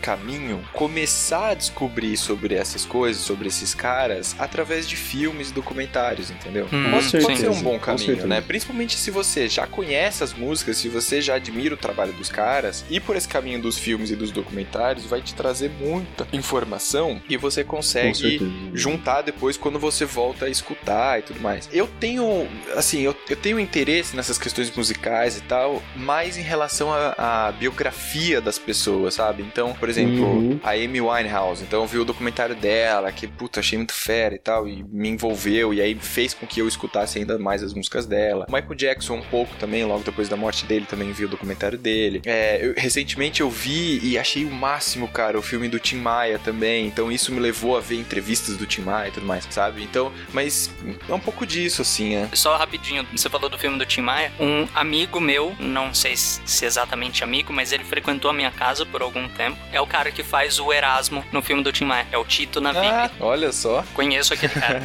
caminho 0.00 0.61
começar 0.72 1.48
a 1.50 1.54
descobrir 1.54 2.16
sobre 2.16 2.54
essas 2.54 2.84
coisas, 2.84 3.22
sobre 3.22 3.48
esses 3.48 3.74
caras, 3.74 4.34
através 4.38 4.88
de 4.88 4.96
filmes 4.96 5.50
e 5.50 5.52
documentários, 5.52 6.30
entendeu? 6.30 6.66
Hum, 6.72 6.90
pode, 6.90 7.10
pode 7.24 7.38
ser 7.38 7.50
um 7.50 7.62
bom 7.62 7.78
caminho, 7.78 8.26
né? 8.26 8.40
Principalmente 8.40 8.96
se 8.96 9.10
você 9.10 9.48
já 9.48 9.66
conhece 9.66 10.22
as 10.22 10.32
músicas, 10.32 10.76
se 10.76 10.88
você 10.88 11.20
já 11.20 11.34
admira 11.34 11.74
o 11.74 11.76
trabalho 11.76 12.12
dos 12.12 12.28
caras, 12.28 12.84
e 12.90 13.00
por 13.00 13.16
esse 13.16 13.28
caminho 13.28 13.60
dos 13.60 13.78
filmes 13.78 14.10
e 14.10 14.16
dos 14.16 14.30
documentários 14.30 15.04
vai 15.06 15.20
te 15.20 15.34
trazer 15.34 15.70
muita 15.80 16.26
informação 16.32 17.20
e 17.28 17.36
você 17.36 17.64
consegue 17.64 18.40
juntar 18.74 19.22
depois 19.22 19.56
quando 19.56 19.78
você 19.78 20.04
volta 20.04 20.46
a 20.46 20.48
escutar 20.48 21.18
e 21.18 21.22
tudo 21.22 21.40
mais. 21.40 21.68
Eu 21.72 21.86
tenho, 22.00 22.48
assim, 22.74 23.00
eu, 23.00 23.14
eu 23.28 23.36
tenho 23.36 23.58
interesse 23.58 24.14
nessas 24.16 24.38
questões 24.38 24.74
musicais 24.74 25.36
e 25.36 25.40
tal, 25.42 25.82
mais 25.96 26.36
em 26.36 26.42
relação 26.42 26.92
à 26.92 27.12
à 27.18 27.52
biografia 27.52 28.40
das 28.40 28.58
pessoas, 28.58 29.14
sabe? 29.14 29.42
Então, 29.42 29.72
por 29.74 29.88
exemplo, 29.88 30.22
Uhum. 30.22 30.51
A 30.62 30.70
Amy 30.70 31.00
Winehouse, 31.00 31.62
então 31.62 31.80
eu 31.82 31.86
vi 31.86 31.98
o 31.98 32.04
documentário 32.04 32.54
dela, 32.54 33.10
que, 33.12 33.26
puta, 33.26 33.60
achei 33.60 33.78
muito 33.78 33.92
fera 33.92 34.34
e 34.34 34.38
tal, 34.38 34.68
e 34.68 34.82
me 34.84 35.08
envolveu, 35.08 35.72
e 35.74 35.80
aí 35.80 35.94
fez 35.94 36.34
com 36.34 36.46
que 36.46 36.60
eu 36.60 36.68
escutasse 36.68 37.18
ainda 37.18 37.38
mais 37.38 37.62
as 37.62 37.74
músicas 37.74 38.06
dela. 38.06 38.46
O 38.48 38.52
Michael 38.52 38.74
Jackson 38.74 39.14
um 39.16 39.22
pouco 39.22 39.54
também, 39.56 39.84
logo 39.84 40.02
depois 40.04 40.28
da 40.28 40.36
morte 40.36 40.64
dele, 40.64 40.86
também 40.88 41.12
vi 41.12 41.24
o 41.24 41.28
documentário 41.28 41.78
dele. 41.78 42.22
É, 42.24 42.58
eu- 42.66 42.74
recentemente 42.76 43.40
eu 43.40 43.50
vi 43.50 44.00
e 44.02 44.18
achei 44.18 44.44
o 44.44 44.50
máximo, 44.50 45.06
cara, 45.08 45.38
o 45.38 45.42
filme 45.42 45.68
do 45.68 45.78
Tim 45.78 45.96
Maia 45.96 46.38
também, 46.38 46.86
então 46.86 47.10
isso 47.12 47.32
me 47.32 47.40
levou 47.40 47.76
a 47.76 47.80
ver 47.80 47.96
entrevistas 47.96 48.56
do 48.56 48.66
Tim 48.66 48.82
Maia 48.82 49.08
e 49.08 49.12
tudo 49.12 49.26
mais, 49.26 49.46
sabe? 49.50 49.82
Então, 49.82 50.12
mas 50.32 50.70
é 51.08 51.12
um 51.14 51.20
pouco 51.20 51.46
disso, 51.46 51.82
assim, 51.82 52.14
é. 52.16 52.28
Só 52.32 52.56
rapidinho, 52.56 53.06
você 53.12 53.28
falou 53.28 53.48
do 53.48 53.58
filme 53.58 53.78
do 53.78 53.86
Tim 53.86 54.00
Maia. 54.00 54.32
Um 54.40 54.66
amigo 54.74 55.20
meu, 55.20 55.54
não 55.60 55.92
sei 55.94 56.16
se 56.16 56.64
exatamente 56.64 57.22
amigo, 57.22 57.52
mas 57.52 57.72
ele 57.72 57.84
frequentou 57.84 58.30
a 58.30 58.34
minha 58.34 58.50
casa 58.50 58.84
por 58.86 59.02
algum 59.02 59.28
tempo. 59.28 59.56
É 59.72 59.80
o 59.80 59.86
cara 59.86 60.10
que 60.10 60.22
faz 60.22 60.41
o 60.58 60.72
Erasmo 60.72 61.24
no 61.32 61.42
filme 61.42 61.62
do 61.62 61.72
Tim 61.72 61.84
Maia. 61.84 62.06
É 62.12 62.18
o 62.18 62.24
Tito 62.24 62.60
na 62.60 62.70
Ah, 62.70 63.10
olha 63.20 63.52
só. 63.52 63.84
Conheço 63.94 64.34
aquele 64.34 64.52
cara. 64.54 64.82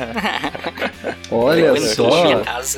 Olha 1.32 1.76
só. 1.82 2.26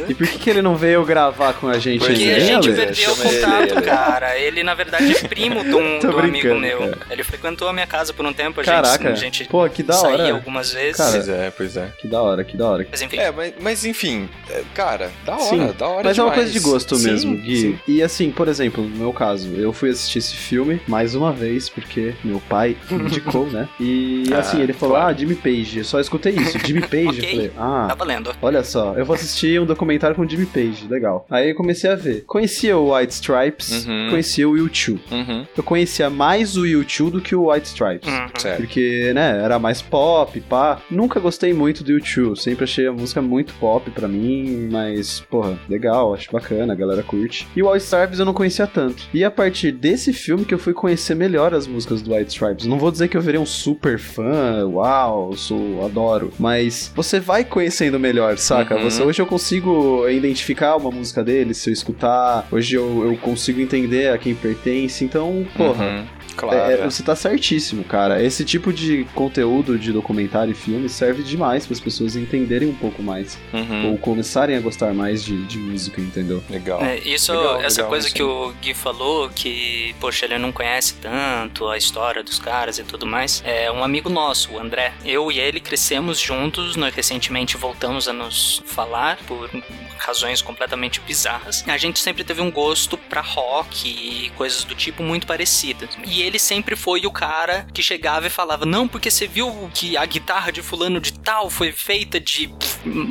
E 0.07 0.13
por 0.13 0.27
que, 0.27 0.39
que 0.39 0.49
ele 0.49 0.61
não 0.61 0.75
veio 0.75 1.03
gravar 1.05 1.53
com 1.53 1.67
a 1.67 1.77
gente 1.77 1.99
Porque 1.99 2.13
a 2.31 2.39
gente 2.39 2.71
perdeu 2.71 3.11
o 3.13 3.21
ele, 3.23 3.41
contato, 3.41 3.77
Ale. 3.77 3.81
cara. 3.85 4.37
Ele, 4.39 4.63
na 4.63 4.73
verdade, 4.73 5.11
é 5.15 5.27
primo 5.27 5.63
de 5.63 5.73
um, 5.75 5.99
um 6.15 6.19
amigo 6.19 6.55
meu. 6.55 6.79
cara. 6.79 6.97
Ele 7.09 7.23
frequentou 7.23 7.67
a 7.67 7.73
minha 7.73 7.87
casa 7.87 8.13
por 8.13 8.25
um 8.25 8.33
tempo. 8.33 8.61
A 8.61 8.63
Caraca. 8.63 9.09
gente, 9.09 9.11
a 9.11 9.15
gente 9.15 9.45
Pô, 9.45 9.67
que 9.69 9.83
da 9.83 9.93
saía 9.93 10.23
hora. 10.25 10.33
algumas 10.33 10.73
vezes. 10.73 10.97
Cara, 10.97 11.11
Pois 11.11 11.29
é, 11.29 11.51
pois 11.51 11.77
é. 11.77 11.87
Que 11.99 12.07
da 12.07 12.21
hora, 12.21 12.43
que 12.43 12.57
da 12.57 12.67
hora. 12.67 12.87
Mas 12.89 13.01
enfim. 13.01 13.17
É, 13.17 13.31
mas, 13.31 13.53
mas 13.59 13.85
enfim, 13.85 14.29
é, 14.49 14.63
cara, 14.73 15.11
da 15.25 15.33
hora, 15.33 15.43
Sim, 15.43 15.73
da 15.77 15.87
hora 15.87 16.03
Mas 16.05 16.17
é 16.17 16.21
uma 16.23 16.31
demais. 16.31 16.35
coisa 16.35 16.51
de 16.51 16.59
gosto 16.59 16.95
Sim, 16.95 17.11
mesmo, 17.11 17.37
Gui. 17.37 17.61
sim. 17.61 17.79
E 17.87 18.01
assim, 18.01 18.31
por 18.31 18.47
exemplo, 18.47 18.83
no 18.83 18.95
meu 18.95 19.13
caso, 19.13 19.53
eu 19.55 19.71
fui 19.73 19.89
assistir 19.89 20.19
esse 20.19 20.35
filme 20.35 20.81
mais 20.87 21.15
uma 21.15 21.31
vez, 21.31 21.69
porque 21.69 22.13
meu 22.23 22.41
pai 22.47 22.68
me 22.91 23.03
indicou, 23.03 23.45
né? 23.47 23.67
E 23.79 24.23
Ah, 24.33 24.39
assim, 24.39 24.61
ele 24.61 24.73
falou, 24.73 24.95
claro. 24.95 25.13
ah, 25.13 25.17
Jimmy 25.17 25.35
Page. 25.35 25.79
Eu 25.79 25.83
só 25.85 25.99
escutei 25.99 26.33
isso, 26.33 26.57
Jimmy 26.65 26.81
Page. 26.87 27.07
Ok. 27.07 27.19
Eu 27.23 27.31
falei, 27.31 27.51
ah, 27.57 27.85
Tá 27.89 27.95
valendo. 27.95 28.31
Olha 28.41 28.63
só, 28.63 28.93
eu 28.95 29.05
vou 29.05 29.15
assistir 29.15 29.59
um 29.59 29.65
documentário 29.65 30.15
com 30.15 30.27
Jimmy 30.27 30.45
Page, 30.45 30.87
legal. 30.89 31.25
Aí 31.29 31.49
eu 31.49 31.55
comecei 31.55 31.89
a 31.89 31.95
ver. 31.95 32.23
Conhecia 32.27 32.77
o 32.77 32.93
White 32.95 33.13
Stripes, 33.13 33.85
Uhum. 33.85 34.07
conhecia 34.09 34.47
o 34.47 34.53
U2. 34.53 34.99
Uhum, 35.11 35.45
Eu 35.57 35.63
conhecia 35.63 36.09
mais 36.09 36.55
o 36.57 36.61
U2 36.63 37.09
do 37.11 37.21
que 37.21 37.35
o 37.35 37.51
White 37.51 37.67
Stripes. 37.67 38.09
Uhum. 38.09 38.27
Porque, 38.57 39.11
né, 39.13 39.41
era 39.43 39.57
mais 39.59 39.81
pop, 39.81 40.39
pá. 40.41 40.81
Nunca 40.89 41.19
gostei 41.19 41.53
muito 41.53 41.83
do 41.83 41.93
U2. 41.93 42.35
Sempre 42.37 42.63
achei 42.63 42.87
a 42.87 42.91
música 42.91 43.21
muito 43.21 43.53
pop 43.55 43.89
pra 43.91 44.07
mim, 44.07 44.69
mas, 44.71 45.19
porra, 45.29 45.57
legal, 45.69 46.13
acho 46.13 46.31
bacana, 46.31 46.73
a 46.73 46.75
galera 46.75 47.03
curte. 47.03 47.47
E 47.55 47.61
o 47.63 47.71
White 47.71 47.83
Stripes 47.85 48.19
eu 48.19 48.25
não 48.25 48.33
conhecia 48.33 48.67
tanto. 48.67 49.03
E 49.13 49.23
a 49.23 49.31
partir 49.31 49.71
desse 49.71 50.13
filme 50.13 50.45
que 50.45 50.53
eu 50.53 50.59
fui 50.59 50.73
conhecer 50.73 51.15
melhor 51.15 51.53
as 51.53 51.67
músicas 51.67 52.01
do 52.01 52.13
White 52.13 52.31
Stripes. 52.31 52.48
Não 52.63 52.77
vou 52.77 52.91
dizer 52.91 53.07
que 53.07 53.17
eu 53.17 53.21
virei 53.21 53.39
um 53.39 53.45
super 53.45 53.97
fã, 53.99 54.65
uau, 54.65 55.35
sou, 55.35 55.85
adoro. 55.85 56.31
Mas 56.39 56.91
você 56.95 57.19
vai 57.19 57.43
conhecendo 57.43 57.99
melhor, 57.99 58.37
saca? 58.37 58.75
Uhum. 58.75 58.83
Você, 58.83 59.03
hoje 59.03 59.21
eu 59.21 59.25
consigo 59.25 60.07
identificar 60.07 60.75
uma 60.75 60.91
música 60.91 61.23
dele 61.23 61.53
se 61.53 61.69
eu 61.69 61.73
escutar. 61.73 62.47
Hoje 62.51 62.75
eu, 62.75 63.03
eu 63.05 63.17
consigo 63.17 63.59
entender 63.61 64.11
a 64.11 64.17
quem 64.17 64.33
pertence. 64.35 65.03
Então, 65.03 65.45
porra. 65.55 65.85
Uhum, 65.85 66.05
Claro. 66.39 66.71
É, 66.71 66.75
é, 66.75 66.81
é. 66.81 66.85
você 66.85 67.03
tá 67.03 67.15
certíssimo, 67.15 67.83
cara. 67.83 68.23
Esse 68.23 68.45
tipo 68.45 68.71
de 68.71 69.05
conteúdo 69.13 69.77
de 69.77 69.91
documentário 69.91 70.51
e 70.51 70.55
filme 70.55 70.87
serve 70.87 71.21
demais 71.21 71.65
para 71.65 71.73
as 71.73 71.79
pessoas 71.79 72.15
entenderem 72.15 72.69
um 72.69 72.73
pouco 72.73 73.03
mais. 73.03 73.37
Uhum, 73.53 73.91
Ou 73.91 73.97
começarem 73.97 74.55
a 74.55 74.59
gostar 74.59 74.93
mais 74.93 75.23
de, 75.23 75.45
de 75.45 75.57
música, 75.57 75.99
entendeu? 75.99 76.43
Legal. 76.49 76.81
É, 76.81 76.97
isso, 76.99 77.33
Legal, 77.33 77.61
essa 77.61 77.77
legal, 77.77 77.89
coisa 77.89 78.07
isso 78.07 78.15
que 78.15 78.23
o 78.23 78.53
Gui 78.61 78.73
falou, 78.73 79.29
que, 79.29 79.93
poxa, 79.99 80.25
ele 80.25 80.37
não 80.37 80.51
conhece 80.51 80.93
tanto 80.95 81.67
a 81.67 81.77
história 81.77 82.23
dos 82.23 82.39
caras 82.39 82.79
e 82.79 82.83
tudo 82.83 83.05
mais, 83.05 83.43
é 83.45 83.71
um 83.71 83.83
amigo 83.83 84.09
nosso, 84.09 84.53
o 84.53 84.59
André. 84.59 84.93
Eu 85.03 85.31
e 85.31 85.39
ele 85.39 85.59
crescemos 85.59 86.19
juntos, 86.19 86.75
nós 86.75 86.93
recentemente 86.93 87.57
voltamos 87.57 88.07
a 88.07 88.13
nos 88.13 88.61
falar 88.65 89.17
por 89.27 89.49
razões 89.97 90.41
completamente 90.41 91.01
bizarras. 91.01 91.63
A 91.67 91.77
gente 91.77 91.99
sempre 91.99 92.23
teve 92.23 92.41
um 92.41 92.49
gosto 92.49 92.97
pra 92.97 93.21
rock 93.21 93.87
e 93.87 94.29
coisas 94.31 94.63
do 94.63 94.73
tipo 94.73 95.03
muito 95.03 95.27
parecidas. 95.27 95.89
E 96.05 96.21
ele 96.29 96.39
sempre 96.39 96.75
foi 96.75 97.05
o 97.05 97.11
cara 97.11 97.67
que 97.73 97.81
chegava 97.81 98.27
e 98.27 98.29
falava: 98.29 98.65
Não, 98.65 98.87
porque 98.87 99.11
você 99.11 99.27
viu 99.27 99.69
que 99.73 99.97
a 99.97 100.05
guitarra 100.05 100.51
de 100.51 100.61
fulano 100.61 100.99
de 100.99 101.13
tal 101.13 101.49
foi 101.49 101.71
feita 101.71 102.19
de 102.19 102.47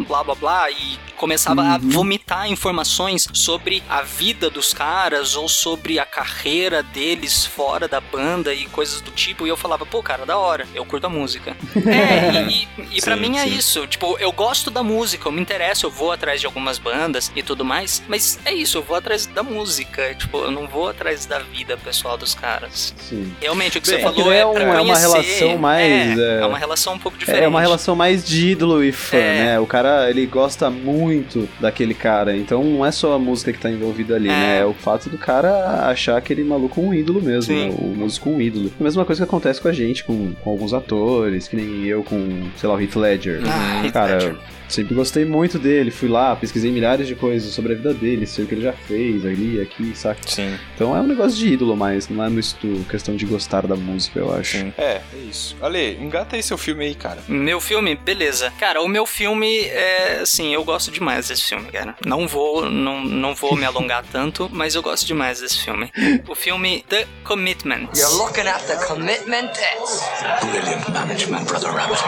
blá 0.06 0.24
blá 0.24 0.34
blá 0.34 0.70
e 0.70 0.98
começava 1.18 1.62
a 1.62 1.78
vomitar 1.78 2.50
informações 2.50 3.28
sobre 3.32 3.82
a 3.88 4.02
vida 4.02 4.48
dos 4.48 4.72
caras 4.72 5.34
ou 5.36 5.48
sobre 5.48 5.98
a 5.98 6.06
carreira 6.06 6.82
deles 6.82 7.44
fora 7.44 7.88
da 7.88 8.00
banda 8.00 8.54
e 8.54 8.66
coisas 8.66 9.00
do 9.00 9.10
tipo. 9.10 9.46
E 9.46 9.50
eu 9.50 9.56
falava, 9.56 9.84
pô, 9.84 10.02
cara, 10.02 10.24
da 10.24 10.38
hora, 10.38 10.66
eu 10.74 10.84
curto 10.86 11.06
a 11.06 11.10
música. 11.10 11.56
é, 11.86 12.42
e, 12.44 12.68
e, 12.78 12.98
e 12.98 13.02
pra 13.02 13.16
Sim, 13.16 13.20
mim 13.20 13.36
é 13.36 13.44
sim. 13.44 13.56
isso. 13.56 13.86
Tipo, 13.86 14.16
eu 14.18 14.30
gosto 14.30 14.70
da 14.70 14.82
música, 14.82 15.28
eu 15.28 15.32
me 15.32 15.40
interesso, 15.40 15.86
eu 15.86 15.90
vou 15.90 16.12
atrás 16.12 16.40
de 16.40 16.46
algumas 16.46 16.78
bandas 16.78 17.32
e 17.34 17.42
tudo 17.42 17.64
mais. 17.64 18.02
Mas 18.08 18.38
é 18.44 18.54
isso, 18.54 18.78
eu 18.78 18.82
vou 18.82 18.96
atrás 18.96 19.26
da 19.26 19.42
música. 19.42 20.14
Tipo, 20.14 20.38
eu 20.38 20.50
não 20.52 20.68
vou 20.68 20.88
atrás 20.88 21.26
da 21.26 21.40
vida 21.40 21.76
pessoal 21.76 22.16
dos 22.16 22.34
caras. 22.34 22.94
Sim. 23.08 23.32
Realmente, 23.40 23.78
o 23.78 23.80
que 23.80 23.90
Bem, 23.90 24.00
você 24.00 24.06
é 24.06 24.12
falou 24.12 24.32
é, 24.32 24.38
é 24.40 24.46
um- 24.46 24.58
é 24.58 24.80
uma 24.82 24.96
relação 24.98 25.58
mais, 25.58 26.18
É, 26.18 26.38
é- 26.38 26.40
é 26.42 26.46
uma 26.46 26.58
relação 26.58 26.94
um 26.94 26.98
pouco 26.98 27.16
diferente. 27.16 27.44
É 27.44 27.48
uma 27.48 27.60
relação 27.60 27.96
mais 27.96 28.24
de 28.24 28.50
ídolo 28.50 28.84
e 28.84 28.92
fã, 28.92 29.16
É. 29.16 29.44
né? 29.44 29.60
O 29.60 29.66
cara, 29.66 30.10
ele 30.10 30.26
gosta 30.26 30.68
muito 30.70 31.48
daquele 31.60 31.94
cara. 31.94 32.36
Então 32.36 32.62
não 32.62 32.84
é 32.84 32.90
só 32.90 33.14
a 33.14 33.18
música 33.18 33.52
que 33.52 33.58
tá 33.58 33.70
envolvida 33.70 34.14
ali, 34.16 34.28
É. 34.28 34.32
né? 34.32 34.58
É 34.60 34.64
o 34.64 34.74
fato 34.74 35.08
do 35.08 35.16
cara 35.16 35.88
achar 35.88 36.16
aquele 36.16 36.44
maluco 36.44 36.80
um 36.80 36.92
ídolo 36.92 37.22
mesmo, 37.22 37.54
né? 37.54 37.72
O 37.78 37.94
músico 37.96 38.28
um 38.30 38.40
ídolo. 38.40 38.70
A 38.78 38.82
mesma 38.84 39.04
coisa 39.04 39.22
que 39.22 39.28
acontece 39.28 39.60
com 39.60 39.68
a 39.68 39.72
gente, 39.72 40.04
com, 40.04 40.32
com 40.42 40.50
alguns 40.50 40.72
atores, 40.74 41.48
que 41.48 41.56
nem 41.56 41.84
eu 41.86 42.02
com, 42.02 42.42
sei 42.56 42.68
lá, 42.68 42.74
o 42.74 42.80
Heath 42.80 42.96
Ledger. 42.96 43.40
Ah, 43.46 43.82
Heath 43.84 43.92
cara, 43.92 44.12
Ledger. 44.14 44.36
Sempre 44.68 44.94
gostei 44.94 45.24
muito 45.24 45.58
dele. 45.58 45.90
Fui 45.90 46.08
lá, 46.08 46.34
pesquisei 46.36 46.70
milhares 46.70 47.06
de 47.06 47.14
coisas 47.14 47.52
sobre 47.52 47.72
a 47.72 47.76
vida 47.76 47.94
dele, 47.94 48.26
sei 48.26 48.44
o 48.44 48.48
que 48.48 48.54
ele 48.54 48.62
já 48.62 48.72
fez 48.72 49.24
ali, 49.24 49.60
aqui, 49.60 49.92
saca? 49.96 50.20
Sim. 50.26 50.56
Então 50.74 50.96
é 50.96 51.00
um 51.00 51.06
negócio 51.06 51.36
de 51.38 51.48
ídolo, 51.52 51.76
mas 51.76 52.08
não 52.08 52.24
é 52.24 52.30
estu- 52.38 52.84
questão 52.88 53.16
de 53.16 53.24
gostar 53.26 53.66
da 53.66 53.74
música, 53.76 54.18
eu 54.20 54.32
acho. 54.34 54.58
Sim. 54.58 54.72
É, 54.78 55.00
é 55.12 55.18
isso. 55.28 55.56
Ale, 55.60 55.94
engata 56.00 56.36
aí 56.36 56.42
seu 56.42 56.58
filme 56.58 56.84
aí, 56.84 56.94
cara. 56.94 57.22
Meu 57.28 57.60
filme, 57.60 57.94
beleza. 57.96 58.52
Cara, 58.58 58.80
o 58.82 58.88
meu 58.88 59.06
filme 59.06 59.60
é 59.66 60.20
assim, 60.22 60.52
eu 60.54 60.62
gosto 60.64 60.90
demais 60.90 61.28
desse 61.28 61.42
filme, 61.44 61.70
cara. 61.70 61.94
Não 62.04 62.26
vou, 62.28 62.68
não, 62.70 63.02
não 63.04 63.34
vou 63.34 63.56
me 63.56 63.64
alongar 63.64 64.04
tanto, 64.12 64.48
mas 64.52 64.74
eu 64.74 64.82
gosto 64.82 65.06
demais 65.06 65.40
desse 65.40 65.58
filme. 65.64 65.90
O 66.28 66.34
filme 66.34 66.84
The 66.88 67.06
Commitment. 67.24 67.88
You're 67.96 68.14
looking 68.16 68.46
at 68.48 68.62
the 68.66 68.76
commitment 68.86 69.48
test. 69.54 70.02
Brilliant 70.50 70.88
management, 70.90 71.44
Brother 71.46 71.70
Rabbit. 71.72 71.98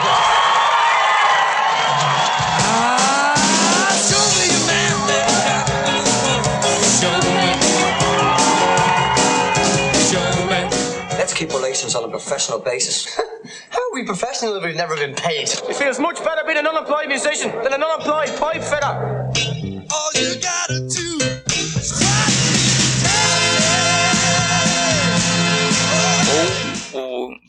Let's 11.21 11.35
keep 11.35 11.51
relations 11.51 11.95
on 11.95 12.03
a 12.03 12.09
professional 12.09 12.59
basis. 12.59 13.15
How 13.71 13.79
are 13.79 13.93
we 13.93 14.05
professional 14.05 14.57
if 14.57 14.65
we've 14.65 14.75
never 14.75 14.97
been 14.97 15.15
paid? 15.15 15.49
It 15.51 15.77
feels 15.77 16.01
much 16.01 16.17
better 16.25 16.43
being 16.47 16.59
an 16.59 16.67
unemployed 16.67 17.09
musician 17.09 17.51
than 17.63 17.75
an 17.75 17.83
unemployed 17.83 18.35
pipe 18.37 18.63
fitter. 18.63 19.50